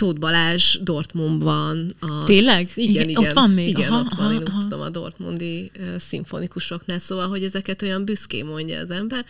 [0.00, 1.94] Tóth Balázs Dortmundban.
[2.00, 2.68] Az, Tényleg?
[2.74, 3.24] Igen, igen, igen.
[3.24, 3.68] Ott van még?
[3.68, 7.82] Igen, aha, ott van, aha, én úgy tudom a Dortmundi uh, szimfonikusoknál, szóval, hogy ezeket
[7.82, 9.24] olyan büszkén mondja az ember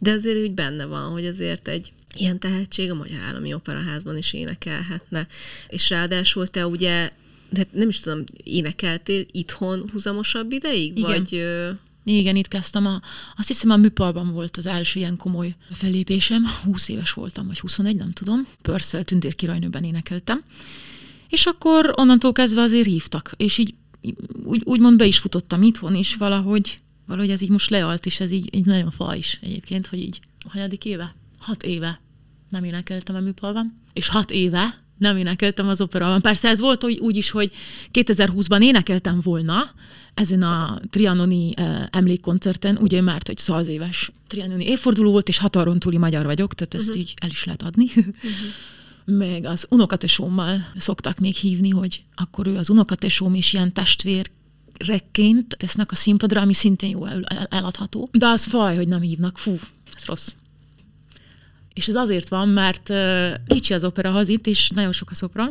[0.00, 4.32] de azért úgy benne van, hogy azért egy ilyen tehetség a Magyar Állami Operaházban is
[4.32, 5.26] énekelhetne.
[5.68, 7.10] És ráadásul te ugye,
[7.50, 10.98] de nem is tudom, énekeltél itthon húzamosabb ideig?
[10.98, 11.10] Igen.
[11.10, 11.44] Vagy,
[12.16, 12.86] igen, itt kezdtem.
[12.86, 13.00] A,
[13.36, 16.44] azt hiszem a műpalban volt az első ilyen komoly felépésem.
[16.64, 18.46] 20 éves voltam, vagy 21, nem tudom.
[18.62, 20.42] Pörszel Tündér kirajnőben énekeltem.
[21.28, 23.32] És akkor onnantól kezdve azért hívtak.
[23.36, 23.74] És így
[24.44, 28.30] úgy, úgymond be is futottam itthon is valahogy valahogy ez így most lealt, és ez
[28.30, 31.14] így, így nagyon fa is egyébként, hogy így a hanyadik éve?
[31.38, 32.00] Hat éve
[32.48, 36.22] nem énekeltem a műpalban, és hat éve nem énekeltem az operában.
[36.22, 37.52] Persze ez volt úgy is, hogy
[37.92, 39.70] 2020-ban énekeltem volna
[40.18, 41.54] ezen a trianoni
[41.90, 46.74] emlékkoncerten, ugye mert hogy száz éves trianoni évforduló volt, és határon túli magyar vagyok, tehát
[46.74, 47.00] ezt uh-huh.
[47.00, 47.84] így el is lehet adni.
[47.84, 48.14] Uh-huh.
[49.26, 54.30] Meg az unokatesómmal szoktak még hívni, hogy akkor ő az unokatesóm is ilyen testvér
[54.86, 58.08] rekként tesznek a színpadra, ami szintén jó el, el, eladható.
[58.12, 59.38] De az faj, hogy nem hívnak.
[59.38, 59.58] Fú,
[59.96, 60.28] ez rossz.
[61.74, 65.48] És ez azért van, mert uh, kicsi az operaház itt, és nagyon sok a szopran.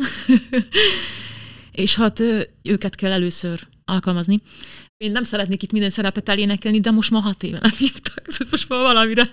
[1.72, 4.42] és hát uh, őket kell először alkalmazni.
[4.98, 8.48] Én nem szeretnék itt minden szerepet elénekelni, de most ma hat éve nem hívtak, szóval
[8.52, 9.32] most ma valamire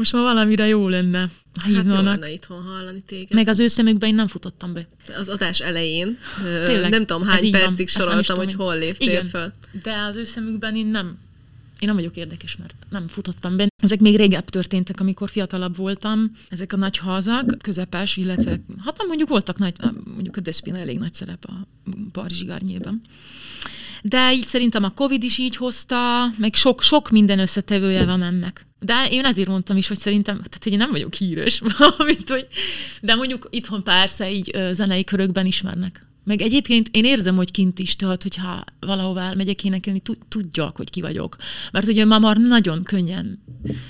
[0.00, 1.30] most ma valamire jó lenne.
[1.60, 3.32] Ha hát jó lenne itthon hallani téged.
[3.32, 4.86] Meg az ő szemükben én nem futottam be.
[5.18, 6.18] Az adás elején,
[6.64, 8.06] Tényleg, nem tudom hány percig van.
[8.06, 9.52] soroltam, hogy hol léptél Igen, föl.
[9.82, 11.18] De az ő szemükben én nem,
[11.80, 13.68] én nem vagyok érdekes, mert nem futottam be.
[13.82, 16.30] Ezek még régebb történtek, amikor fiatalabb voltam.
[16.48, 19.74] Ezek a nagy hazak, közepes, illetve hát mondjuk voltak nagy,
[20.04, 21.66] mondjuk a Despina elég nagy szerep a
[22.12, 23.00] Parizsi Garnyében.
[24.02, 28.66] De így szerintem a Covid is így hozta, meg sok, sok minden összetevője van ennek.
[28.78, 31.62] De én ezért mondtam is, hogy szerintem, tehát hogy én nem vagyok híres,
[31.98, 32.46] amit, hogy,
[33.00, 36.06] de mondjuk itthon persze így zenei körökben ismernek.
[36.24, 41.00] Meg egyébként én érzem, hogy kint is, tehát, hogyha valahová megyek énekelni, tudjak, hogy ki
[41.00, 41.36] vagyok.
[41.72, 43.42] Mert ugye ma már nagyon könnyen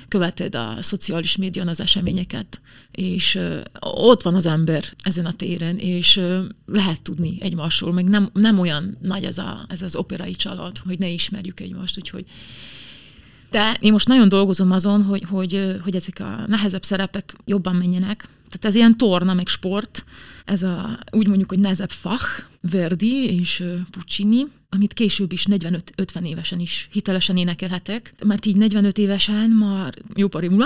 [0.09, 2.61] követed a szociális médián az eseményeket,
[2.91, 8.05] és uh, ott van az ember ezen a téren, és uh, lehet tudni egymásról, meg
[8.05, 12.25] nem, nem olyan nagy ez, a, ez az operai család, hogy ne ismerjük egymást, úgyhogy
[13.51, 18.19] de én most nagyon dolgozom azon, hogy, hogy, hogy ezek a nehezebb szerepek jobban menjenek.
[18.19, 20.05] Tehát ez ilyen torna, meg sport,
[20.45, 26.61] ez a, úgy mondjuk, hogy nehezebb fach, Verdi és Puccini, amit később is 45-50 évesen
[26.61, 30.49] is hitelesen énekelhetek, mert így 45 évesen már jó pari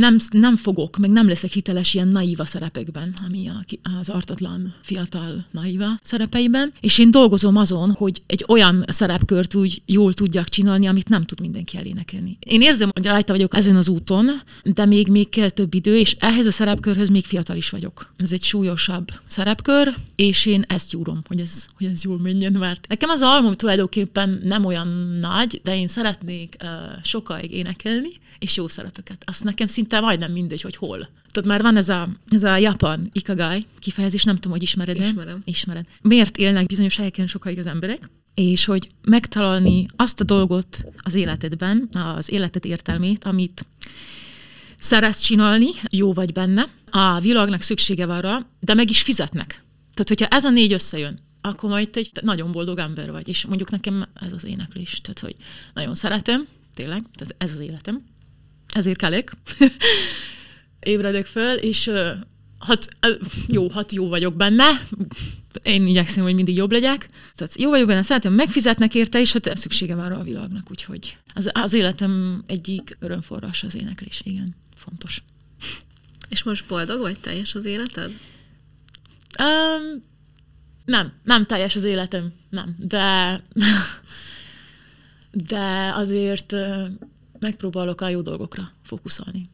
[0.00, 3.64] nem, nem fogok, meg nem leszek hiteles ilyen naíva szerepekben, ami a,
[3.98, 10.12] az artatlan fiatal naíva szerepeiben, és én dolgozom azon, hogy egy olyan szerepkört úgy jól
[10.12, 12.38] tudjak csinálni, amit nem tud mindenki elénekelni.
[12.40, 14.30] Én érzem, hogy rajta vagyok ezen az úton,
[14.62, 18.12] de még, még kell több idő, és ehhez a szerepkörhöz még fiatal is vagyok.
[18.16, 22.88] Ez egy súlyosabb szerepkör, és én ezt gyúrom, hogy ez, hogy ez jól menjen, mert
[22.88, 24.88] nekem az album tulajdonképpen nem olyan
[25.20, 26.68] nagy, de én szeretnék uh,
[27.02, 29.22] sokáig énekelni, és jó szerepeket.
[29.26, 31.08] Azt nekem szinte majdnem mindegy, hogy hol.
[31.32, 35.06] Tudod, már van ez a, ez a japán ikagai kifejezés, nem tudom, hogy ismered -e?
[35.06, 35.40] Ismerem.
[35.44, 35.86] Ismered.
[36.02, 38.10] Miért élnek bizonyos helyeken sokáig az emberek?
[38.34, 43.66] És hogy megtalálni azt a dolgot az életedben, az életed értelmét, amit
[44.78, 49.62] szeretsz csinálni, jó vagy benne, a világnak szüksége van rá, de meg is fizetnek.
[50.02, 53.28] Tehát, hogyha ez a négy összejön, akkor majd egy nagyon boldog ember vagy.
[53.28, 54.98] És mondjuk nekem ez az éneklés.
[55.02, 55.36] Tehát, hogy
[55.74, 57.04] nagyon szeretem, tényleg,
[57.38, 58.04] ez az életem
[58.72, 59.36] ezért kelek.
[60.80, 61.90] Ébredek föl, és
[62.58, 62.88] hat,
[63.46, 64.64] jó, hat jó vagyok benne,
[65.62, 67.08] én igyekszem, hogy mindig jobb legyek.
[67.34, 71.50] Tehát jó vagyok benne, szeretem, megfizetnek érte, és hát szüksége van a világnak, úgyhogy az,
[71.52, 75.22] az életem egyik örömforrás az éneklés, igen, fontos.
[76.28, 78.18] És most boldog vagy teljes az életed?
[79.38, 80.04] Um,
[80.84, 83.40] nem, nem teljes az életem, nem, de
[85.30, 86.54] de azért
[87.38, 89.48] megpróbálok a jó dolgokra fókuszálni.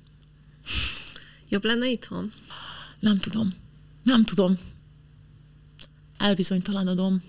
[1.49, 2.33] Jobb lenne itthon?
[3.01, 3.53] Nem tudom.
[4.03, 4.59] Nem tudom.
[6.19, 7.23] Elbizonytalanodom.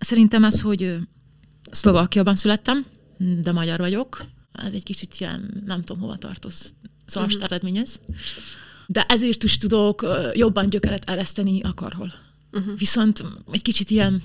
[0.00, 0.96] Szerintem ez, hogy
[1.70, 2.86] Szlovákiában születtem,
[3.18, 4.24] de magyar vagyok.
[4.52, 6.74] Ez egy kicsit ilyen, nem tudom, hova tartoz,
[7.06, 7.44] szóval uh-huh.
[7.44, 8.00] eredményez.
[8.86, 12.12] De ezért is tudok jobban gyökeret ereszteni akarhol.
[12.52, 12.78] Uh-huh.
[12.78, 14.22] Viszont egy kicsit ilyen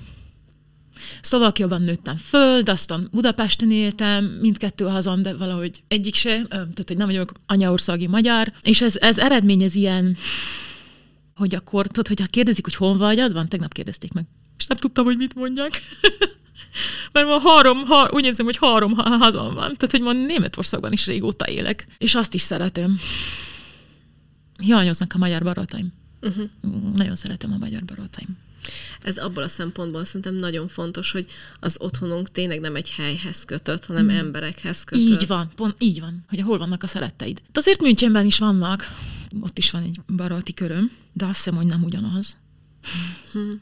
[1.20, 6.84] Szlovákiában nőttem föl, de aztán Budapesten éltem, mindkettő a hazam, de valahogy egyik se, tehát
[6.86, 10.16] hogy nem vagyok anyaországi magyar, és ez, ez eredményez ilyen,
[11.34, 14.24] hogy akkor, tudod, hogyha kérdezik, hogy hol vagy, van, tegnap kérdezték meg,
[14.58, 15.70] és nem tudtam, hogy mit mondjak.
[17.12, 19.74] Mert ma három, ha, úgy érzem, hogy három hazam van.
[19.76, 21.86] Tehát, hogy ma Németországban is régóta élek.
[21.98, 22.98] És azt is szeretem.
[24.60, 25.92] Hiányoznak a magyar barátaim.
[26.20, 26.50] Uh-huh.
[26.94, 28.38] Nagyon szeretem a magyar barátaim.
[29.02, 31.26] Ez abból a szempontból szerintem nagyon fontos, hogy
[31.60, 34.08] az otthonunk tényleg nem egy helyhez kötött, hanem mm.
[34.08, 35.04] emberekhez kötött.
[35.04, 37.42] Így van, pont így van, hogy hol vannak a szeretteid.
[37.52, 38.84] De azért Münchenben is vannak,
[39.40, 42.36] ott is van egy baráti köröm, de azt hiszem, hogy nem ugyanaz.
[43.32, 43.52] Hm.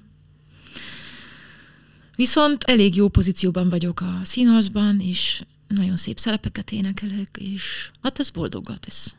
[2.16, 8.30] Viszont elég jó pozícióban vagyok a színházban, és nagyon szép szerepeket énekelek, és hát ez
[8.30, 9.14] boldogat ez.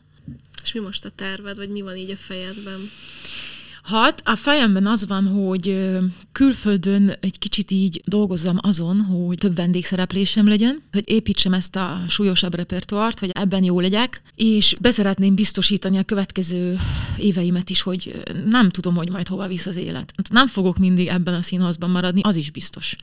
[0.62, 2.90] És mi most a terved, vagy mi van így a fejedben?
[3.82, 5.88] Hát a fejemben az van, hogy
[6.32, 12.54] külföldön egy kicsit így dolgozzam azon, hogy több vendégszereplésem legyen, hogy építsem ezt a súlyosabb
[12.54, 16.78] repertoárt, hogy ebben jó legyek, és beszeretném biztosítani a következő
[17.18, 20.12] éveimet is, hogy nem tudom, hogy majd hova visz az élet.
[20.30, 22.96] Nem fogok mindig ebben a színházban maradni, az is biztos.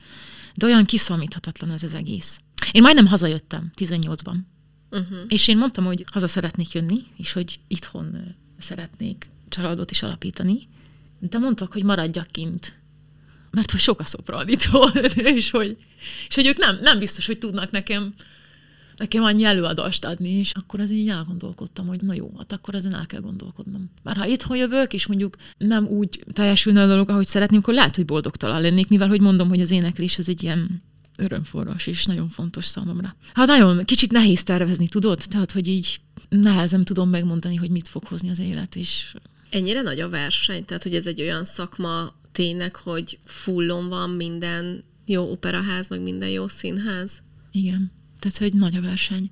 [0.54, 2.40] De olyan kiszomíthatatlan ez az egész.
[2.72, 4.36] Én majdnem hazajöttem 18-ban.
[4.90, 5.18] Uh-huh.
[5.28, 10.58] És én mondtam, hogy haza szeretnék jönni, és hogy itthon szeretnék családot is alapítani,
[11.18, 12.78] de mondtak, hogy maradjak kint.
[13.50, 14.88] Mert hogy sok a szopranító,
[15.36, 15.76] és hogy,
[16.28, 18.14] és hogy ők nem, nem biztos, hogy tudnak nekem
[18.98, 22.94] nekem annyi előadást adni, és akkor az így elgondolkodtam, hogy na jó, hát akkor ezen
[22.94, 23.90] el kell gondolkodnom.
[24.02, 27.96] Már ha itthon jövök, és mondjuk nem úgy teljesülne a dolog, ahogy szeretném, akkor lehet,
[27.96, 30.82] hogy boldogtalan lennék, mivel hogy mondom, hogy az éneklés az egy ilyen
[31.18, 33.16] örömforrás, és nagyon fontos számomra.
[33.34, 35.22] Hát nagyon kicsit nehéz tervezni, tudod?
[35.28, 39.14] Tehát, hogy így nehezen tudom megmondani, hogy mit fog hozni az élet, és
[39.50, 40.64] Ennyire nagy a verseny?
[40.64, 46.28] Tehát, hogy ez egy olyan szakma tényleg, hogy fullon van minden jó operaház, meg minden
[46.28, 47.22] jó színház?
[47.52, 47.90] Igen.
[48.18, 49.30] Tehát, hogy nagy a verseny.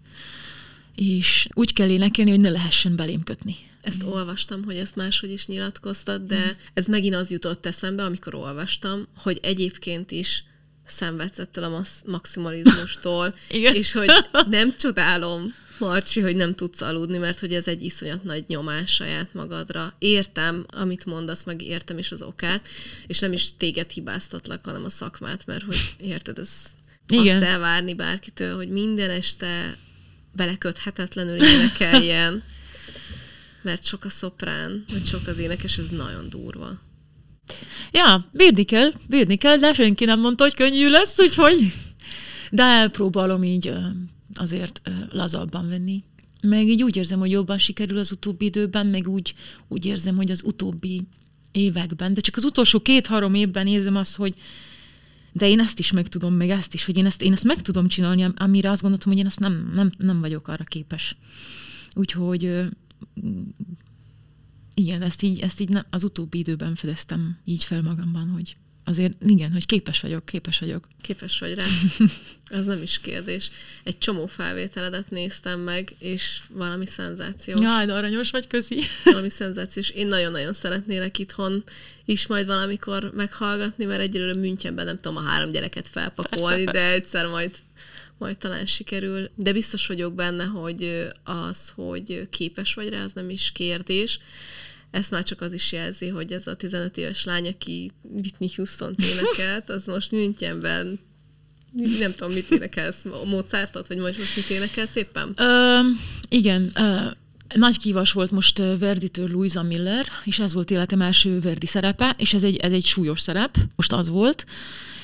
[0.95, 3.57] És úgy kell énekelni, hogy ne lehessen belém kötni.
[3.82, 4.12] Ezt Igen.
[4.12, 6.57] olvastam, hogy ezt máshogy is nyilatkoztat, de Igen.
[6.74, 10.45] ez megint az jutott eszembe, amikor olvastam, hogy egyébként is
[10.87, 14.11] szenvedsz ettől a maximalizmustól, és hogy
[14.49, 19.34] nem csodálom, Marcsi, hogy nem tudsz aludni, mert hogy ez egy iszonyat nagy nyomás saját
[19.34, 19.95] magadra.
[19.99, 22.68] Értem, amit mondasz, meg értem is az okát,
[23.07, 26.51] és nem is téged hibáztatlak, hanem a szakmát, mert hogy érted, ez
[27.09, 27.37] Igen.
[27.37, 29.78] azt elvárni bárkitől, hogy minden este
[30.32, 32.43] beleköthetetlenül énekeljen,
[33.62, 36.80] mert sok a szoprán, vagy sok az énekes, ez nagyon durva.
[37.92, 41.72] Ja, bírni kell, bírni kell, de senki nem mondta, hogy könnyű lesz, úgyhogy...
[42.51, 43.72] De próbálom így
[44.34, 44.80] azért
[45.11, 46.03] lazabban venni.
[46.42, 49.34] Meg így úgy érzem, hogy jobban sikerül az utóbbi időben, meg úgy,
[49.68, 51.03] úgy érzem, hogy az utóbbi
[51.53, 54.34] években, de csak az utolsó két-három évben érzem azt, hogy
[55.32, 57.62] de én ezt is meg tudom, meg ezt is, hogy én ezt, én ezt meg
[57.62, 61.16] tudom csinálni, amire azt gondoltam, hogy én ezt nem, nem, nem vagyok arra képes.
[61.94, 62.68] Úgyhogy
[64.79, 69.53] igen, ezt így, ezt így az utóbbi időben fedeztem így fel magamban, hogy azért igen,
[69.53, 70.89] hogy képes vagyok, képes vagyok.
[71.01, 71.64] Képes vagy rá.
[72.59, 73.51] Ez nem is kérdés.
[73.85, 77.61] Egy csomó felvételedet néztem meg, és valami szenzációs.
[77.61, 78.81] Jaj, de aranyos vagy, közi.
[79.05, 79.91] Valami szenzációs.
[79.91, 81.64] Én nagyon-nagyon szeretnélek itthon
[82.05, 86.79] is majd valamikor meghallgatni, mert egyelőre Münchenben nem tudom a három gyereket felpakolni, persze, de
[86.79, 86.93] persze.
[86.93, 87.51] egyszer majd
[88.18, 93.31] majd talán sikerül, de biztos vagyok benne, hogy az, hogy képes vagy rá, az nem
[93.31, 94.18] is kérdés.
[94.91, 98.95] Ezt már csak az is jelzi, hogy ez a 15 éves lány, aki Whitney houston
[98.99, 100.99] énekelt, az most Münchenben
[101.99, 105.32] nem tudom, mit énekelsz, Mozartot, vagy most, mit énekelsz éppen?
[105.37, 105.78] Ö,
[106.28, 106.97] igen, ö,
[107.55, 112.34] nagy kívas volt most Verditől Louisa Miller, és ez volt életem első Verdi szerepe, és
[112.34, 114.47] ez egy, ez egy súlyos szerep, most az volt.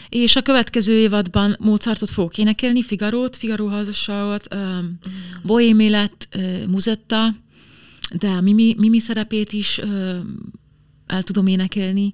[0.09, 4.89] És a következő évadban Mozartot fogok énekelni, Figarót, Figaro házasságot, uh, mm.
[5.43, 7.35] Bohémélet, uh, Muzetta,
[8.19, 10.17] de a Mimi, Mimi szerepét is uh,
[11.07, 12.13] el tudom énekelni,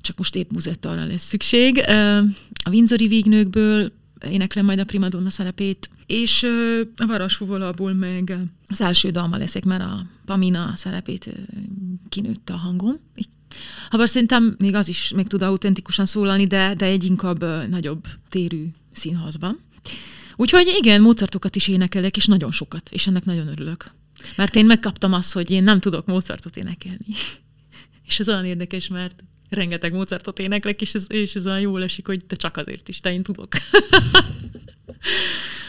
[0.00, 1.76] csak most épp Muzetta arra lesz szükség.
[1.76, 2.18] Uh,
[2.64, 3.92] a Windsori vígnőkből
[4.28, 9.82] éneklem majd a primadonna szerepét, és uh, a Varasfúvolából meg az első dalma leszek, mert
[9.82, 11.30] a Pamina szerepét
[12.08, 12.98] kinőtte a hangom.
[13.90, 18.66] Habár szerintem még az is meg tud autentikusan szólalni, de, de egy inkább nagyobb térű
[18.92, 19.58] színhazban.
[20.36, 23.94] Úgyhogy igen, Mozartokat is énekelek, és nagyon sokat, és ennek nagyon örülök.
[24.36, 27.14] Mert én megkaptam azt, hogy én nem tudok Mozartot énekelni.
[28.06, 32.06] és ez olyan érdekes, mert rengeteg Mozartot éneklek, és ez, és ez olyan jól esik,
[32.06, 33.52] hogy te csak azért is, te én tudok.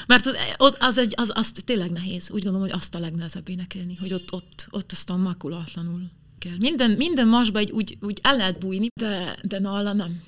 [0.07, 0.25] Mert
[0.57, 2.31] az, az, egy, az, az tényleg nehéz.
[2.31, 6.57] Úgy gondolom, hogy azt a legnehezebb énekelni, hogy ott, ott, ott aztán makulatlanul kell.
[6.57, 10.23] Minden, minden masba egy, úgy, úgy el lehet bújni, de, de nála nem.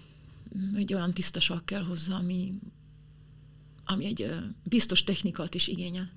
[0.75, 2.53] Egy olyan tisztaság kell hozzá, ami,
[3.85, 4.31] ami egy
[4.63, 6.09] biztos technikát is igényel.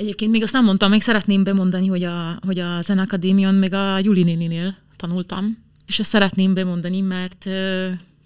[0.00, 3.98] Egyébként még azt nem mondtam, még szeretném bemondani, hogy a, hogy a Zenakadémion még a
[3.98, 7.44] Juli néninél tanultam, és ezt szeretném bemondani, mert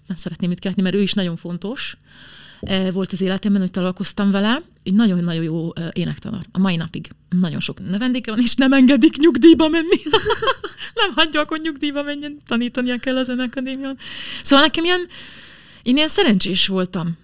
[0.07, 1.97] nem szeretném itt követni, mert ő is nagyon fontos
[2.91, 4.61] volt az életemben, hogy találkoztam vele.
[4.83, 6.45] Egy nagyon-nagyon jó énektanár.
[6.51, 7.09] A mai napig.
[7.29, 10.01] Nagyon sok növendéke van, és nem engedik nyugdíjba menni.
[11.01, 13.97] nem hagyják, hogy nyugdíjba menjen, tanítania kell a zenekadémián.
[14.41, 15.07] Szóval nekem ilyen,
[15.83, 17.17] én ilyen szerencsés voltam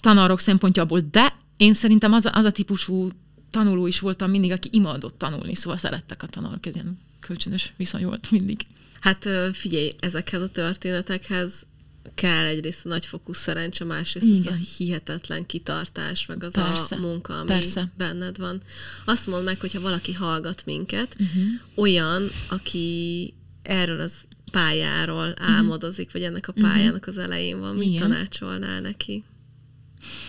[0.00, 3.08] tanárok szempontjából, de én szerintem az a, az a típusú
[3.56, 8.04] tanuló is voltam mindig, aki imádott tanulni, szóval szerettek a tanárok, ez ilyen kölcsönös viszony
[8.04, 8.60] volt mindig.
[9.00, 11.66] Hát figyelj, ezekhez a történetekhez
[12.14, 14.40] kell egyrészt a nagyfokú szerencse, másrészt Igen.
[14.40, 17.92] az a hihetetlen kitartás, meg az persze, a munka, ami persze.
[17.96, 18.62] benned van.
[19.04, 21.42] Azt mondd meg, hogyha valaki hallgat minket, uh-huh.
[21.74, 24.12] olyan, aki erről az
[24.50, 25.50] pályáról uh-huh.
[25.50, 29.24] álmodozik, vagy ennek a pályának az elején van, mit tanácsolnál neki?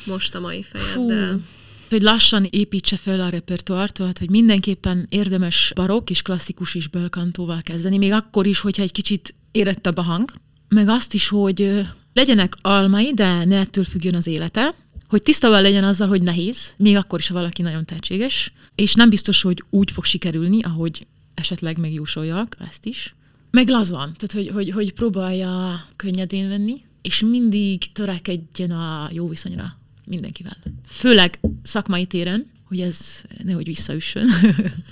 [0.06, 1.32] Most a mai fejeddel.
[1.32, 1.42] Fú
[1.90, 7.62] hogy lassan építse fel a repertoárt, tehát hogy mindenképpen érdemes barokk és klasszikus is belkantóval
[7.62, 10.32] kezdeni, még akkor is, hogyha egy kicsit érettebb a hang,
[10.68, 14.76] meg azt is, hogy legyenek almai, de ne ettől függjön az élete,
[15.08, 19.10] hogy tisztában legyen azzal, hogy nehéz, még akkor is, ha valaki nagyon tehetséges, és nem
[19.10, 23.16] biztos, hogy úgy fog sikerülni, ahogy esetleg megjósoljak ezt is.
[23.52, 29.78] Meg lazan, tehát hogy, hogy, hogy próbálja könnyedén venni, és mindig törekedjen a jó viszonyra
[30.08, 30.58] mindenkivel.
[30.86, 34.28] Főleg szakmai téren, hogy ez nehogy visszaüssön.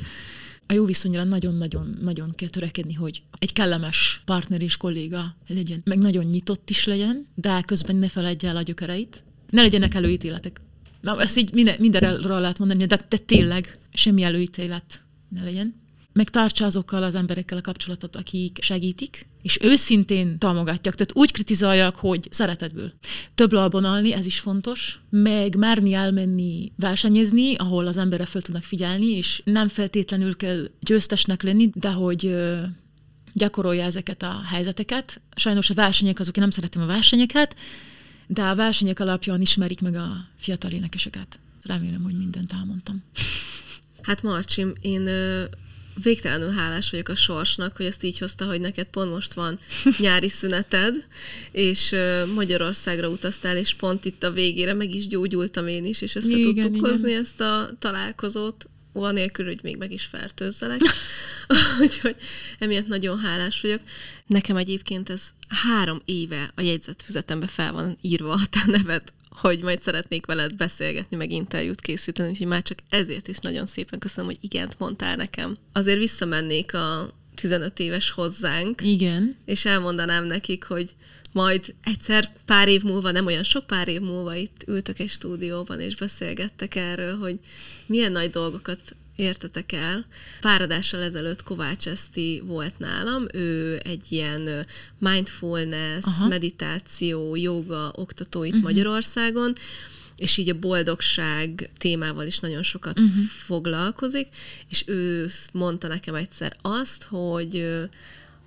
[0.68, 6.26] a jó viszonyra nagyon-nagyon-nagyon kell törekedni, hogy egy kellemes partner és kolléga legyen, meg nagyon
[6.26, 9.24] nyitott is legyen, de közben ne feledje el a gyökereit.
[9.50, 10.62] Ne legyenek előítéletek.
[11.02, 15.85] Na, ezt így minden, mindenről lehet mondani, de, de tényleg semmi előítélet ne legyen
[16.16, 22.28] megtartsa azokkal az emberekkel a kapcsolatot, akik segítik, és őszintén támogatják, tehát úgy kritizáljak, hogy
[22.32, 22.94] szeretetből.
[23.36, 29.06] Több állni, ez is fontos, meg márni elmenni versenyezni, ahol az emberre fel tudnak figyelni,
[29.06, 32.36] és nem feltétlenül kell győztesnek lenni, de hogy
[33.34, 35.22] gyakorolja ezeket a helyzeteket.
[35.36, 37.56] Sajnos a versenyek azok, én nem szeretem a versenyeket,
[38.28, 41.40] de a versenyek alapján ismerik meg a fiatal énekeseket.
[41.64, 43.04] remélem, hogy mindent elmondtam.
[44.02, 45.10] Hát Marcsim, én
[46.04, 49.60] végtelenül hálás vagyok a sorsnak, hogy ezt így hozta, hogy neked pont most van
[49.98, 51.06] nyári szüneted,
[51.52, 51.96] és
[52.34, 56.42] Magyarországra utaztál, és pont itt a végére meg is gyógyultam én is, és össze Igen,
[56.42, 56.90] tudtuk igen.
[56.90, 60.82] hozni ezt a találkozót, anélkül, hogy még meg is fertőzzelek.
[61.82, 62.16] Úgyhogy
[62.60, 63.82] emiatt nagyon hálás vagyok.
[64.28, 69.04] Nekem egyébként ez három éve a jegyzetfüzetembe fel van írva a te neved,
[69.36, 74.00] hogy majd szeretnék veled beszélgetni, meg interjút készíteni, úgyhogy már csak ezért is nagyon szépen
[74.00, 75.58] köszönöm, hogy igent mondtál nekem.
[75.74, 79.36] Azért visszamennék a 15 éves hozzánk, Igen.
[79.46, 80.96] és elmondanám nekik, hogy
[81.32, 85.80] majd egyszer pár év múlva, nem olyan sok pár év múlva itt ültök egy stúdióban,
[85.80, 87.40] és beszélgettek erről, hogy
[87.86, 90.06] milyen nagy dolgokat értetek el.
[90.42, 94.66] Pár adással ezelőtt Kovács Eszti volt nálam, ő egy ilyen
[94.98, 96.28] mindfulness, Aha.
[96.28, 98.64] Meditáció, joga oktató itt uh-huh.
[98.66, 99.54] Magyarországon,
[100.18, 103.24] és így a boldogság témával is nagyon sokat uh-huh.
[103.26, 104.28] foglalkozik,
[104.70, 107.68] és ő mondta nekem egyszer azt, hogy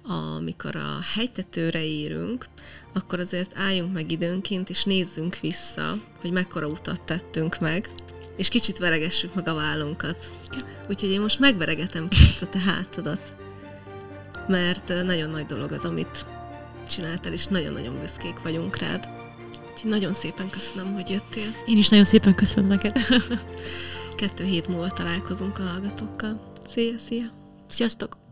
[0.02, 2.46] amikor a hegytetőre érünk,
[2.92, 7.90] akkor azért álljunk meg időnként, és nézzünk vissza, hogy mekkora utat tettünk meg,
[8.38, 10.32] és kicsit veregessük meg a vállunkat.
[10.88, 13.36] Úgyhogy én most megveregetem kicsit a te hátadat,
[14.48, 16.26] mert nagyon nagy dolog az, amit
[16.88, 19.08] csináltál, és nagyon-nagyon büszkék vagyunk rád.
[19.70, 21.54] Úgyhogy nagyon szépen köszönöm, hogy jöttél.
[21.66, 22.92] Én is nagyon szépen köszönöm neked.
[24.16, 26.52] Kettő hét múlva találkozunk a hallgatókkal.
[26.68, 27.30] Szia, szia!
[27.68, 28.27] Sziasztok!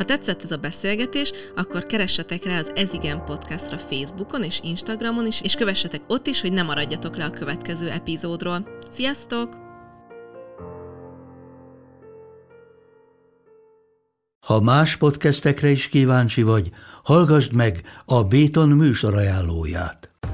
[0.00, 5.40] Ha tetszett ez a beszélgetés, akkor keressetek rá az Ezigen podcastra Facebookon és Instagramon is,
[5.40, 8.68] és kövessetek ott is, hogy ne maradjatok le a következő epizódról.
[8.90, 9.56] Sziasztok!
[14.46, 16.70] Ha más podcastekre is kíváncsi vagy,
[17.02, 20.09] hallgassd meg a Béton műsor ajánlóját.